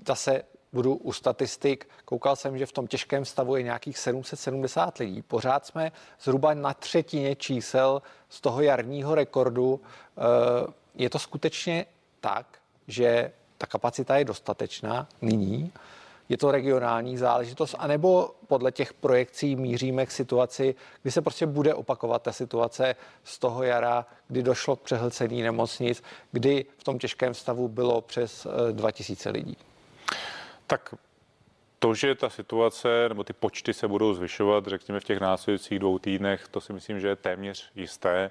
zase 0.07 0.43
budu 0.73 0.95
u 0.95 1.13
statistik, 1.13 1.89
koukal 2.05 2.37
jsem, 2.37 2.59
že 2.59 2.67
v 2.67 2.73
tom 2.73 2.87
těžkém 2.87 3.25
stavu 3.25 3.57
je 3.57 3.63
nějakých 3.63 3.99
770 3.99 4.99
lidí. 4.99 5.23
Pořád 5.23 5.67
jsme 5.67 5.93
zhruba 6.21 6.55
na 6.55 6.75
třetině 6.75 7.37
čísel 7.37 8.03
z 8.29 8.41
toho 8.41 8.63
jarního 8.63 9.15
rekordu. 9.15 9.81
Eh, 9.81 10.73
je 10.95 11.11
to 11.11 11.19
skutečně 11.19 11.87
tak, 12.21 12.47
že 12.89 13.33
ta 13.59 13.67
kapacita 13.67 14.17
je 14.17 14.25
dostatečná 14.25 15.09
nyní? 15.23 15.73
Je 16.29 16.37
to 16.37 16.51
regionální 16.51 17.17
záležitost, 17.17 17.75
anebo 17.79 18.35
podle 18.47 18.73
těch 18.73 18.93
projekcí 18.93 19.57
míříme 19.57 20.07
k 20.07 20.11
situaci, 20.11 20.75
kdy 21.03 21.13
se 21.13 21.23
prostě 21.23 21.47
bude 21.47 21.75
opakovat 21.75 22.23
ta 22.23 22.33
situace 22.33 22.97
z 23.25 23.39
toho 23.39 23.63
jara, 23.63 24.07
kdy 24.29 24.43
došlo 24.43 24.77
k 24.77 24.81
přehlcení 24.81 25.43
nemocnic, 25.43 26.03
kdy 26.33 26.67
v 26.79 26.85
tom 26.85 26.99
těžkém 26.99 27.35
stavu 27.35 27.69
bylo 27.69 28.01
přes 28.01 28.47
2000 28.73 29.29
eh, 29.29 29.33
lidí. 29.33 29.57
Tak 30.67 30.95
to, 31.79 31.95
že 31.95 32.15
ta 32.15 32.31
situace 32.31 33.09
nebo 33.09 33.25
ty 33.25 33.33
počty 33.33 33.75
se 33.75 33.89
budou 33.89 34.15
zvyšovat, 34.15 34.67
řekněme, 34.67 35.01
v 35.01 35.05
těch 35.05 35.21
následujících 35.21 35.79
dvou 35.79 35.99
týdnech, 35.99 36.49
to 36.49 36.61
si 36.61 36.73
myslím, 36.73 37.01
že 37.01 37.09
je 37.09 37.17
téměř 37.17 37.71
jisté. 37.75 38.31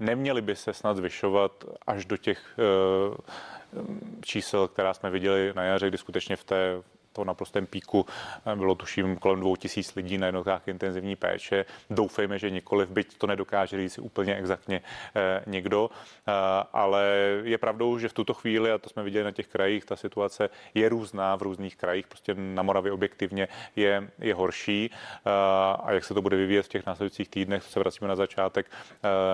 Neměly 0.00 0.42
by 0.42 0.56
se 0.56 0.72
snad 0.72 0.96
zvyšovat 0.96 1.64
až 1.86 2.04
do 2.04 2.16
těch 2.16 2.58
eh, 2.58 3.16
čísel, 4.22 4.68
která 4.68 4.94
jsme 4.94 5.10
viděli 5.10 5.52
na 5.56 5.62
jaře, 5.62 5.88
kdy 5.88 5.98
skutečně 5.98 6.36
v 6.36 6.44
té 6.44 6.82
to 7.18 7.24
naprostém 7.24 7.66
píku 7.66 8.06
eh, 8.46 8.56
bylo 8.56 8.74
tuším 8.74 9.16
kolem 9.16 9.40
dvou 9.40 9.56
tisíc 9.56 9.94
lidí 9.94 10.18
na 10.18 10.26
jednotkách 10.26 10.68
intenzivní 10.68 11.16
péče. 11.16 11.64
Doufejme, 11.90 12.38
že 12.38 12.50
nikoliv, 12.50 12.88
byť 12.88 13.18
to 13.18 13.26
nedokáže 13.26 13.76
říct 13.76 13.98
úplně 13.98 14.36
exaktně 14.36 14.80
eh, 15.16 15.42
někdo, 15.46 15.90
eh, 15.90 16.32
ale 16.72 17.04
je 17.42 17.58
pravdou, 17.58 17.98
že 17.98 18.08
v 18.08 18.12
tuto 18.12 18.34
chvíli, 18.34 18.72
a 18.72 18.78
to 18.78 18.90
jsme 18.90 19.02
viděli 19.02 19.24
na 19.24 19.32
těch 19.32 19.46
krajích, 19.46 19.84
ta 19.84 19.96
situace 19.96 20.50
je 20.74 20.88
různá 20.88 21.36
v 21.36 21.42
různých 21.42 21.76
krajích, 21.76 22.06
prostě 22.06 22.34
na 22.34 22.62
Moravě 22.62 22.92
objektivně 22.92 23.48
je, 23.76 24.10
je 24.18 24.34
horší. 24.34 24.90
A 25.82 25.92
jak 25.92 26.04
se 26.04 26.14
to 26.14 26.22
bude 26.22 26.36
vyvíjet 26.36 26.62
v 26.62 26.68
těch 26.68 26.86
následujících 26.86 27.28
týdnech, 27.28 27.62
se 27.62 27.80
vracíme 27.80 28.08
na 28.08 28.16
začátek, 28.16 28.66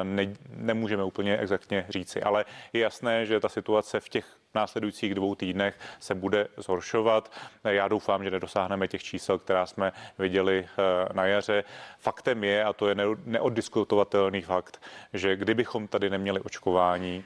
ne, 0.02 0.34
nemůžeme 0.48 1.04
úplně 1.04 1.38
exaktně 1.38 1.86
říci, 1.88 2.22
ale 2.22 2.44
je 2.72 2.80
jasné, 2.80 3.26
že 3.26 3.40
ta 3.40 3.48
situace 3.48 4.00
v 4.00 4.08
těch 4.08 4.26
následujících 4.54 5.14
dvou 5.14 5.34
týdnech 5.34 5.78
se 6.00 6.14
bude 6.14 6.48
zhoršovat. 6.56 7.32
Já 7.64 7.88
doufám, 7.88 8.24
že 8.24 8.30
nedosáhneme 8.30 8.88
těch 8.88 9.02
čísel, 9.02 9.38
která 9.38 9.66
jsme 9.66 9.92
viděli 10.18 10.66
eh, 10.66 11.12
na 11.12 11.26
jaře. 11.26 11.64
Faktem 11.98 12.44
je, 12.44 12.64
a 12.64 12.72
to 12.72 12.88
je 12.88 12.94
neoddiskutovatelný 13.24 14.42
fakt, 14.42 14.82
že 15.12 15.36
kdybychom 15.36 15.88
tady 15.88 16.10
neměli 16.10 16.40
očkování, 16.40 17.24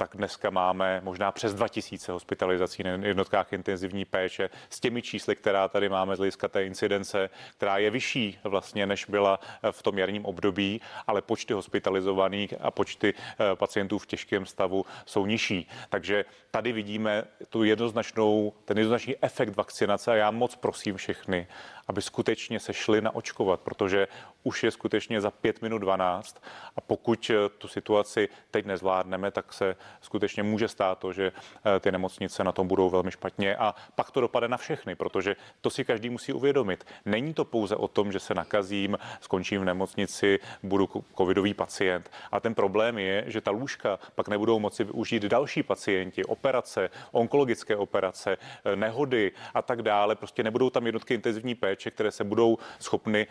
tak 0.00 0.16
dneska 0.16 0.50
máme 0.50 1.00
možná 1.04 1.32
přes 1.32 1.54
2000 1.54 2.12
hospitalizací 2.12 2.82
na 2.82 2.90
jednotkách 2.90 3.52
intenzivní 3.52 4.04
péče 4.04 4.50
s 4.70 4.80
těmi 4.80 5.02
čísly, 5.02 5.36
která 5.36 5.68
tady 5.68 5.88
máme 5.88 6.16
z 6.16 6.18
hlediska 6.18 6.48
té 6.48 6.64
incidence, 6.64 7.30
která 7.56 7.78
je 7.78 7.90
vyšší 7.90 8.38
vlastně, 8.44 8.86
než 8.86 9.04
byla 9.04 9.40
v 9.70 9.82
tom 9.82 9.98
jarním 9.98 10.24
období, 10.24 10.80
ale 11.06 11.22
počty 11.22 11.54
hospitalizovaných 11.54 12.54
a 12.60 12.70
počty 12.70 13.14
eh, 13.14 13.56
pacientů 13.56 13.98
v 13.98 14.06
těžkém 14.06 14.46
stavu 14.46 14.86
jsou 15.06 15.26
nižší. 15.26 15.68
Takže 15.88 16.24
tady 16.50 16.72
vidíme 16.72 17.24
tu 17.48 17.64
jednoznačnou, 17.64 18.52
ten 18.64 18.78
jednoznačný 18.78 19.14
efekt 19.20 19.56
vakcinace 19.56 20.12
a 20.12 20.14
já 20.14 20.30
moc 20.30 20.56
prosím 20.56 20.96
všechny, 20.96 21.46
aby 21.88 22.02
skutečně 22.02 22.60
se 22.60 22.72
šli 22.72 23.00
naočkovat, 23.00 23.60
protože 23.60 24.08
už 24.42 24.62
je 24.62 24.70
skutečně 24.70 25.20
za 25.20 25.30
5 25.30 25.62
minut 25.62 25.78
12 25.78 26.42
a 26.76 26.80
pokud 26.80 27.30
eh, 27.30 27.48
tu 27.48 27.68
situaci 27.68 28.28
teď 28.50 28.64
nezvládneme, 28.66 29.30
tak 29.30 29.52
se 29.52 29.76
skutečně 30.00 30.42
může 30.42 30.68
stát 30.68 30.98
to, 30.98 31.12
že 31.12 31.32
eh, 31.32 31.80
ty 31.80 31.92
nemocnice 31.92 32.44
na 32.44 32.52
tom 32.52 32.68
budou 32.68 32.90
velmi 32.90 33.10
špatně 33.10 33.56
a 33.56 33.74
pak 33.94 34.10
to 34.10 34.20
dopadne 34.20 34.48
na 34.48 34.56
všechny, 34.56 34.94
protože 34.94 35.36
to 35.60 35.70
si 35.70 35.84
každý 35.84 36.10
musí 36.10 36.32
uvědomit. 36.32 36.84
Není 37.04 37.34
to 37.34 37.44
pouze 37.44 37.76
o 37.76 37.88
tom, 37.88 38.12
že 38.12 38.20
se 38.20 38.34
nakazím, 38.34 38.98
skončím 39.20 39.60
v 39.60 39.64
nemocnici, 39.64 40.38
budu 40.62 40.88
covidový 41.16 41.54
pacient. 41.54 42.10
A 42.32 42.40
ten 42.40 42.54
problém 42.54 42.98
je, 42.98 43.24
že 43.26 43.40
ta 43.40 43.50
lůžka 43.50 43.98
pak 44.14 44.28
nebudou 44.28 44.58
moci 44.58 44.84
využít 44.84 45.22
další 45.22 45.62
pacienti, 45.62 46.24
operace, 46.24 46.90
onkologické 47.12 47.76
operace, 47.76 48.36
eh, 48.36 48.76
nehody 48.76 49.32
a 49.54 49.62
tak 49.62 49.82
dále. 49.82 50.14
Prostě 50.14 50.42
nebudou 50.42 50.70
tam 50.70 50.86
jednotky 50.86 51.14
intenzivní 51.14 51.54
péče, 51.54 51.90
které 51.90 52.10
se 52.10 52.24
budou 52.24 52.58
schopny 52.78 53.26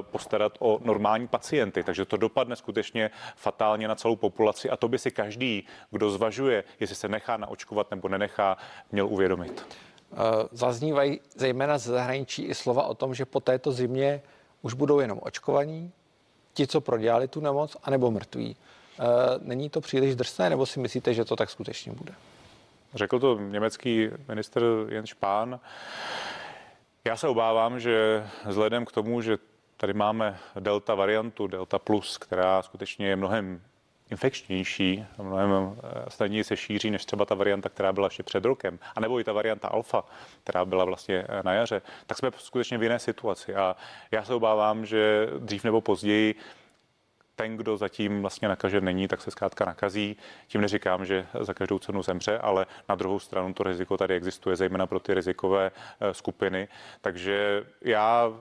postarat 0.00 0.36
postarat 0.36 0.52
o 0.58 0.78
normální 0.84 1.28
pacienty. 1.28 1.82
Takže 1.82 2.04
to 2.04 2.16
dopadne 2.16 2.56
skutečně 2.56 3.10
fatálně 3.36 3.88
na 3.88 3.94
celou 3.94 4.16
populaci 4.16 4.70
a 4.70 4.76
to 4.76 4.88
by 4.88 4.98
si 4.98 5.10
každý, 5.10 5.66
kdo 5.96 6.10
zvažuje, 6.10 6.64
jestli 6.80 6.96
se 6.96 7.08
nechá 7.08 7.36
naočkovat 7.36 7.90
nebo 7.90 8.08
nenechá, 8.08 8.56
měl 8.92 9.06
uvědomit. 9.06 9.66
Eh, 10.12 10.16
zaznívají 10.52 11.20
zejména 11.34 11.78
ze 11.78 11.92
zahraničí 11.92 12.42
i 12.42 12.54
slova 12.54 12.82
o 12.86 12.94
tom, 12.94 13.14
že 13.14 13.24
po 13.24 13.40
této 13.40 13.72
zimě 13.72 14.22
už 14.62 14.74
budou 14.74 15.00
jenom 15.00 15.18
očkovaní, 15.22 15.92
ti, 16.54 16.66
co 16.66 16.80
prodělali 16.80 17.28
tu 17.28 17.40
nemoc, 17.40 17.76
anebo 17.82 18.10
mrtví. 18.10 18.56
Eh, 18.56 19.02
není 19.40 19.70
to 19.70 19.80
příliš 19.80 20.16
drsné, 20.16 20.50
nebo 20.50 20.66
si 20.66 20.80
myslíte, 20.80 21.14
že 21.14 21.24
to 21.24 21.36
tak 21.36 21.50
skutečně 21.50 21.92
bude? 21.92 22.14
Řekl 22.94 23.18
to 23.18 23.38
německý 23.38 24.10
minister 24.28 24.62
Jens 24.88 25.10
Spahn. 25.10 25.54
Já 27.04 27.16
se 27.16 27.28
obávám, 27.28 27.80
že 27.80 28.26
vzhledem 28.46 28.84
k 28.84 28.92
tomu, 28.92 29.22
že 29.22 29.38
Tady 29.78 29.94
máme 29.94 30.38
delta 30.60 30.94
variantu, 30.94 31.46
delta 31.46 31.78
plus, 31.78 32.18
která 32.18 32.62
skutečně 32.62 33.08
je 33.08 33.16
mnohem 33.16 33.62
infekčnější, 34.10 35.06
mnohem 35.22 35.52
eh, 35.52 36.10
snadněji 36.10 36.44
se 36.44 36.56
šíří 36.56 36.90
než 36.90 37.04
třeba 37.04 37.24
ta 37.24 37.34
varianta, 37.34 37.68
která 37.68 37.92
byla 37.92 38.06
ještě 38.06 38.22
před 38.22 38.44
rokem, 38.44 38.78
a 38.94 39.00
nebo 39.00 39.20
i 39.20 39.24
ta 39.24 39.32
varianta 39.32 39.68
alfa, 39.68 40.04
která 40.44 40.64
byla 40.64 40.84
vlastně 40.84 41.26
eh, 41.28 41.42
na 41.42 41.52
jaře, 41.52 41.82
tak 42.06 42.18
jsme 42.18 42.30
skutečně 42.36 42.78
v 42.78 42.82
jiné 42.82 42.98
situaci. 42.98 43.54
A 43.54 43.76
já 44.10 44.24
se 44.24 44.34
obávám, 44.34 44.86
že 44.86 45.28
dřív 45.38 45.64
nebo 45.64 45.80
později 45.80 46.34
ten, 47.36 47.56
kdo 47.56 47.76
zatím 47.76 48.20
vlastně 48.20 48.48
nakažen 48.48 48.84
není, 48.84 49.08
tak 49.08 49.22
se 49.22 49.30
zkrátka 49.30 49.64
nakazí. 49.64 50.16
Tím 50.46 50.60
neříkám, 50.60 51.06
že 51.06 51.26
za 51.40 51.54
každou 51.54 51.78
cenu 51.78 52.02
zemře, 52.02 52.38
ale 52.38 52.66
na 52.88 52.94
druhou 52.94 53.18
stranu 53.18 53.54
to 53.54 53.62
riziko 53.62 53.96
tady 53.96 54.14
existuje, 54.14 54.56
zejména 54.56 54.86
pro 54.86 55.00
ty 55.00 55.14
rizikové 55.14 55.70
eh, 56.00 56.14
skupiny. 56.14 56.68
Takže 57.00 57.66
já 57.80 58.32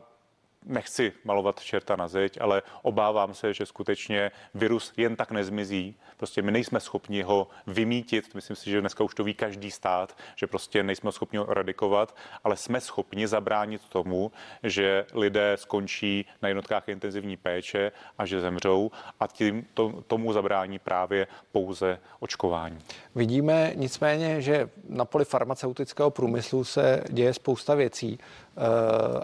nechci 0.66 1.14
malovat 1.24 1.60
čerta 1.60 1.96
na 1.96 2.08
zeď, 2.08 2.38
ale 2.42 2.62
obávám 2.82 3.34
se, 3.34 3.54
že 3.54 3.66
skutečně 3.66 4.32
virus 4.54 4.94
jen 4.98 5.16
tak 5.16 5.32
nezmizí. 5.32 5.96
Prostě 6.18 6.42
my 6.42 6.52
nejsme 6.52 6.80
schopni 6.80 7.22
ho 7.22 7.48
vymítit. 7.68 8.36
Myslím 8.36 8.56
si, 8.56 8.70
že 8.70 8.82
dneska 8.82 9.04
už 9.04 9.16
to 9.16 9.24
ví 9.24 9.34
každý 9.34 9.72
stát, 9.72 10.18
že 10.36 10.48
prostě 10.48 10.84
nejsme 10.84 11.12
schopni 11.12 11.38
ho 11.38 11.46
radikovat, 11.46 12.16
ale 12.44 12.58
jsme 12.58 12.82
schopni 12.82 13.28
zabránit 13.28 13.82
tomu, 13.90 14.32
že 14.64 15.06
lidé 15.14 15.58
skončí 15.58 16.26
na 16.42 16.48
jednotkách 16.48 16.90
intenzivní 16.90 17.38
péče 17.38 17.92
a 18.18 18.26
že 18.26 18.42
zemřou 18.42 18.92
a 19.20 19.28
tím 19.28 19.68
to, 19.74 20.04
tomu 20.08 20.34
zabrání 20.34 20.80
právě 20.80 21.28
pouze 21.52 22.00
očkování. 22.20 22.80
Vidíme 23.16 23.72
nicméně, 23.76 24.42
že 24.42 24.70
na 24.90 25.06
poli 25.06 25.26
farmaceutického 25.26 26.12
průmyslu 26.12 26.64
se 26.64 27.04
děje 27.10 27.34
spousta 27.34 27.76
věcí. 27.76 28.20
E, 28.20 28.20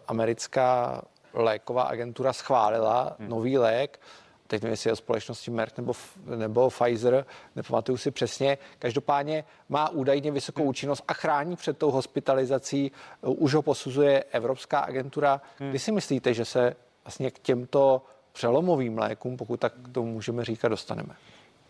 americká 0.08 1.02
léková 1.34 1.84
agentura 1.84 2.34
schválila 2.34 3.16
hmm. 3.20 3.30
nový 3.30 3.58
lék, 3.58 4.00
teď 4.48 4.62
nevím, 4.62 4.72
jestli 4.72 4.88
je 4.88 4.94
o 4.94 4.96
společnosti 4.96 5.52
Merck 5.52 5.78
nebo, 5.78 5.94
nebo 6.36 6.70
Pfizer, 6.70 7.26
nepamatuju 7.56 7.98
si 7.98 8.12
přesně. 8.12 8.58
Každopádně 8.80 9.44
má 9.70 9.90
údajně 9.90 10.32
vysokou 10.32 10.62
hmm. 10.62 10.70
účinnost 10.70 11.04
a 11.08 11.14
chrání 11.14 11.56
před 11.56 11.78
tou 11.78 11.92
hospitalizací. 11.92 12.92
Už 13.22 13.54
ho 13.54 13.62
posuzuje 13.62 14.24
Evropská 14.32 14.80
agentura. 14.80 15.42
Hmm. 15.60 15.70
Kdy 15.70 15.80
si 15.80 15.92
myslíte, 15.92 16.34
že 16.34 16.46
se 16.46 16.76
vlastně 17.06 17.32
k 17.32 17.40
těmto 17.40 18.02
přelomovým 18.32 18.98
lékům, 18.98 19.38
pokud 19.38 19.60
tak 19.60 19.74
to 19.92 20.04
můžeme 20.04 20.46
říkat, 20.46 20.68
dostaneme? 20.68 21.16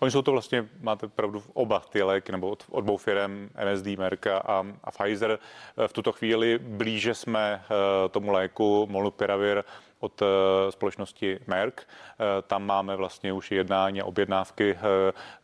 Oni 0.01 0.11
jsou 0.11 0.21
to 0.21 0.31
vlastně, 0.31 0.69
máte 0.79 1.07
pravdu, 1.07 1.43
oba 1.53 1.79
ty 1.79 2.03
léky, 2.03 2.31
nebo 2.31 2.49
od, 2.49 2.65
dvou 2.81 2.97
firm, 2.97 3.49
MSD, 3.71 3.87
Merck 3.87 4.27
a, 4.27 4.65
a 4.83 4.91
Pfizer. 4.91 5.39
V 5.87 5.93
tuto 5.93 6.11
chvíli 6.11 6.59
blíže 6.59 7.15
jsme 7.15 7.63
eh, 7.63 8.09
tomu 8.09 8.31
léku 8.31 8.87
Molnupiravir 8.89 9.63
od 9.99 10.21
eh, 10.21 10.25
společnosti 10.71 11.39
Merck. 11.47 11.81
Eh, 11.81 12.41
tam 12.41 12.65
máme 12.65 12.95
vlastně 12.95 13.33
už 13.33 13.51
jednání 13.51 14.01
a 14.01 14.05
objednávky, 14.05 14.77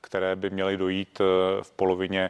které 0.01 0.35
by 0.35 0.49
měly 0.49 0.77
dojít 0.77 1.19
v 1.61 1.71
polovině 1.75 2.29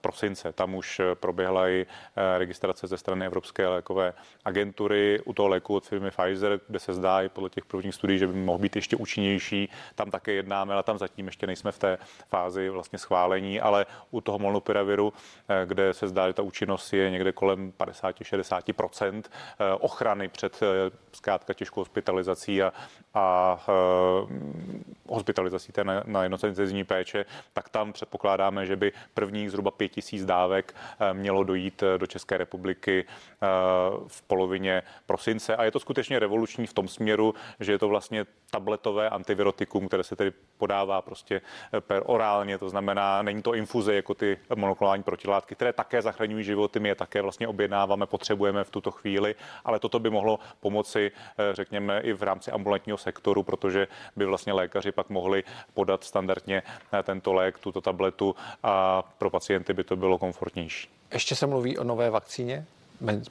prosince. 0.00 0.52
Tam 0.52 0.74
už 0.74 1.00
proběhla 1.14 1.68
i 1.68 1.86
eh, 2.16 2.38
registrace 2.38 2.86
ze 2.86 2.96
strany 2.98 3.26
Evropské 3.26 3.68
lékové 3.68 4.12
agentury 4.44 5.20
u 5.24 5.32
toho 5.32 5.48
léku 5.48 5.74
od 5.74 5.86
firmy 5.86 6.10
Pfizer, 6.10 6.60
kde 6.68 6.78
se 6.78 6.94
zdá 6.94 7.22
i 7.22 7.28
podle 7.28 7.50
těch 7.50 7.64
prvních 7.64 7.94
studií, 7.94 8.18
že 8.18 8.26
by 8.26 8.32
mohl 8.32 8.58
být 8.58 8.76
ještě 8.76 8.96
účinnější. 8.96 9.68
Tam 9.94 10.10
také 10.10 10.32
jednáme, 10.32 10.74
ale 10.74 10.82
tam 10.82 10.98
zatím 10.98 11.26
ještě 11.26 11.46
nejsme 11.46 11.72
v 11.72 11.78
té 11.78 11.98
fázi 12.28 12.68
vlastně 12.68 12.98
schválení, 12.98 13.60
ale 13.60 13.86
u 14.10 14.20
toho 14.20 14.38
molnupiraviru, 14.38 15.12
eh, 15.48 15.66
kde 15.66 15.94
se 15.94 16.08
zdá, 16.08 16.26
že 16.26 16.32
ta 16.32 16.42
účinnost 16.42 16.92
je 16.92 17.10
někde 17.10 17.32
kolem 17.32 17.72
50-60 17.72 19.30
eh, 19.60 19.74
ochrany 19.74 20.28
před 20.28 20.60
zkrátka 21.12 21.54
těžkou 21.54 21.80
hospitalizací 21.80 22.62
a, 22.62 22.72
a 23.14 23.58
hospitalizací 25.08 25.72
té 25.72 25.84
na, 25.84 26.02
na 26.06 26.22
jednotlivé 26.22 26.84
péče, 26.84 27.24
tak 27.52 27.68
tam 27.68 27.92
předpokládáme, 27.92 28.66
že 28.66 28.76
by 28.76 28.92
prvních 29.14 29.50
zhruba 29.50 29.63
zhruba 29.64 29.76
5 29.76 29.88
tisíc 29.88 30.24
dávek 30.24 30.74
eh, 31.00 31.14
mělo 31.14 31.44
dojít 31.44 31.82
eh, 31.82 31.98
do 31.98 32.06
České 32.06 32.36
republiky 32.36 33.04
eh, 33.04 33.46
v 34.06 34.22
polovině 34.22 34.82
prosince. 35.06 35.56
A 35.56 35.64
je 35.64 35.70
to 35.70 35.80
skutečně 35.80 36.18
revoluční 36.18 36.66
v 36.66 36.72
tom 36.72 36.88
směru, 36.88 37.34
že 37.60 37.72
je 37.72 37.78
to 37.78 37.88
vlastně 37.88 38.26
tabletové 38.50 39.10
antivirotikum, 39.10 39.88
které 39.88 40.04
se 40.04 40.16
tedy 40.16 40.32
podává 40.58 41.02
prostě 41.02 41.40
per 41.80 42.02
orálně, 42.06 42.58
to 42.58 42.68
znamená, 42.68 43.22
není 43.22 43.42
to 43.42 43.54
infuze 43.54 43.94
jako 43.94 44.14
ty 44.14 44.38
monoklonální 44.54 45.02
protilátky, 45.02 45.54
které 45.54 45.72
také 45.72 46.02
zachraňují 46.02 46.44
životy, 46.44 46.80
my 46.80 46.88
je 46.88 46.94
také 46.94 47.22
vlastně 47.22 47.48
objednáváme, 47.48 48.06
potřebujeme 48.06 48.64
v 48.64 48.70
tuto 48.70 48.90
chvíli, 48.90 49.34
ale 49.64 49.78
toto 49.78 49.98
by 49.98 50.10
mohlo 50.10 50.38
pomoci, 50.60 51.10
řekněme, 51.52 52.00
i 52.00 52.12
v 52.12 52.22
rámci 52.22 52.50
ambulantního 52.50 52.98
sektoru, 52.98 53.42
protože 53.42 53.88
by 54.16 54.24
vlastně 54.26 54.52
lékaři 54.52 54.92
pak 54.92 55.10
mohli 55.10 55.44
podat 55.74 56.04
standardně 56.04 56.62
tento 57.02 57.32
lék, 57.32 57.58
tuto 57.58 57.80
tabletu 57.80 58.36
a 58.62 59.02
pro 59.18 59.30
pacienty 59.30 59.53
pacienty 59.54 59.74
by 59.74 59.84
to 59.84 59.96
bylo 59.96 60.18
komfortnější. 60.18 60.88
Ještě 61.12 61.36
se 61.36 61.46
mluví 61.46 61.78
o 61.78 61.84
nové 61.84 62.10
vakcíně? 62.10 62.66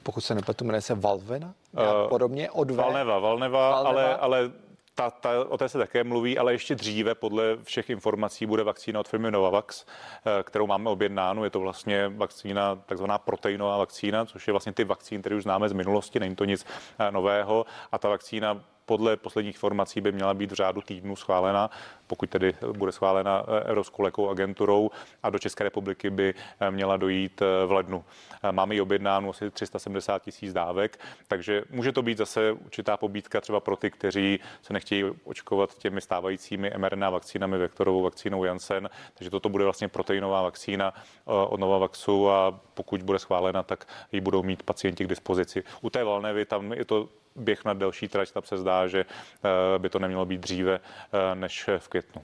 Pokud 0.03 0.21
se 0.21 0.36
nepletu, 0.36 0.65
jmenuje 0.65 0.81
se 0.81 0.95
Valvena? 0.95 1.53
Uh, 1.71 2.09
podobně 2.09 2.51
od 2.51 2.71
Valneva, 2.71 3.19
Valneva, 3.19 3.69
Valneva. 3.69 3.89
ale, 3.89 4.17
ale 4.17 4.51
ta, 4.95 5.09
ta, 5.09 5.29
o 5.49 5.57
té 5.57 5.69
se 5.69 5.77
také 5.77 6.03
mluví, 6.03 6.38
ale 6.38 6.53
ještě 6.53 6.75
dříve 6.75 7.15
podle 7.15 7.57
všech 7.63 7.89
informací 7.89 8.45
bude 8.45 8.63
vakcína 8.63 8.99
od 8.99 9.07
firmy 9.07 9.31
Novavax, 9.31 9.86
eh, 9.86 10.43
kterou 10.43 10.67
máme 10.67 10.89
objednánu. 10.89 11.43
Je 11.43 11.49
to 11.49 11.59
vlastně 11.59 12.09
vakcína, 12.09 12.75
takzvaná 12.75 13.17
proteinová 13.17 13.77
vakcína, 13.77 14.25
což 14.25 14.47
je 14.47 14.53
vlastně 14.53 14.73
ty 14.73 14.83
vakcíny, 14.83 15.19
které 15.21 15.36
už 15.36 15.43
známe 15.43 15.69
z 15.69 15.73
minulosti, 15.73 16.19
není 16.19 16.36
to 16.36 16.45
nic 16.45 16.65
eh, 16.99 17.12
nového. 17.12 17.65
A 17.91 17.97
ta 17.97 18.09
vakcína 18.09 18.63
podle 18.86 19.17
posledních 19.17 19.56
informací 19.56 20.02
by 20.02 20.12
měla 20.12 20.34
být 20.34 20.52
v 20.52 20.56
řádu 20.56 20.82
týdnu 20.82 21.15
schválena, 21.15 21.69
pokud 22.08 22.30
tedy 22.30 22.54
bude 22.72 22.91
schválena 22.91 23.43
eh, 23.48 23.69
Evropskou 23.69 24.04
lékovou 24.04 24.30
agenturou 24.30 24.89
a 25.24 25.30
do 25.30 25.39
České 25.39 25.63
republiky 25.63 26.10
by 26.10 26.34
eh, 26.60 26.72
měla 26.72 26.98
dojít 26.98 27.41
eh, 27.41 27.65
v 27.65 27.72
lednu. 27.72 28.04
Máme 28.52 28.76
ji 28.76 28.82
objednánu 28.82 29.30
asi 29.30 29.52
370 29.52 30.22
tisíc 30.22 30.54
dávek, 30.54 31.00
takže 31.28 31.63
může 31.69 31.91
to 31.91 32.02
být 32.02 32.17
zase 32.17 32.52
určitá 32.52 32.98
pobídka 32.98 33.41
třeba 33.41 33.60
pro 33.60 33.76
ty, 33.76 33.91
kteří 33.91 34.39
se 34.62 34.74
nechtějí 34.74 35.04
očkovat 35.24 35.78
těmi 35.78 36.02
stávajícími 36.02 36.72
mRNA 36.78 37.10
vakcínami, 37.10 37.58
vektorovou 37.58 38.02
vakcínou 38.02 38.43
Janssen, 38.43 38.89
takže 39.13 39.30
toto 39.30 39.50
bude 39.50 39.63
vlastně 39.63 39.88
proteinová 39.88 40.41
vakcína 40.41 40.93
od 41.26 41.60
Novavaxu 41.60 42.30
a 42.30 42.60
pokud 42.74 43.04
bude 43.04 43.19
schválena, 43.19 43.63
tak 43.63 43.88
ji 44.12 44.22
budou 44.22 44.43
mít 44.43 44.63
pacienti 44.63 45.06
k 45.06 45.08
dispozici. 45.08 45.63
U 45.82 45.89
té 45.89 46.04
Valnevy 46.04 46.46
tam 46.46 46.74
je 46.74 46.86
to 46.86 47.10
běh 47.36 47.65
na 47.65 47.74
delší 47.74 48.08
trať, 48.08 48.32
tam 48.32 48.43
se 48.43 48.58
zdá, 48.58 48.88
že 48.88 49.06
eh, 49.06 49.80
by 49.80 49.89
to 49.89 50.00
nemělo 50.00 50.26
být 50.26 50.41
dříve 50.41 50.80
eh, 50.80 51.36
než 51.36 51.69
v 51.78 51.88
květnu. 51.88 52.22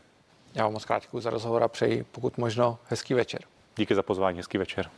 Já 0.56 0.63
vám 0.63 0.74
moc 0.74 0.86
krát 0.86 1.04
za 1.13 1.30
rozhovor 1.30 1.63
a 1.63 1.67
přeji 1.67 2.04
pokud 2.04 2.38
možno 2.38 2.80
hezký 2.86 3.13
večer. 3.13 3.41
Díky 3.76 3.95
za 3.95 4.04
pozvání, 4.04 4.38
hezký 4.38 4.58
večer. 4.58 4.89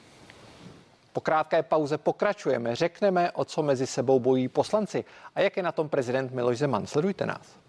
Po 1.14 1.22
krátké 1.22 1.64
pauze 1.64 1.98
pokračujeme. 1.98 2.76
Řekneme, 2.76 3.32
o 3.32 3.46
co 3.46 3.64
mezi 3.64 3.88
sebou 3.88 4.20
bojí 4.20 4.48
poslanci 4.48 5.06
a 5.36 5.42
jak 5.42 5.58
je 5.58 5.64
na 5.64 5.72
tom 5.72 5.90
prezident 5.90 6.32
Miloš 6.32 6.58
Zeman. 6.58 6.88
Sledujte 6.88 7.26
nás. 7.26 7.61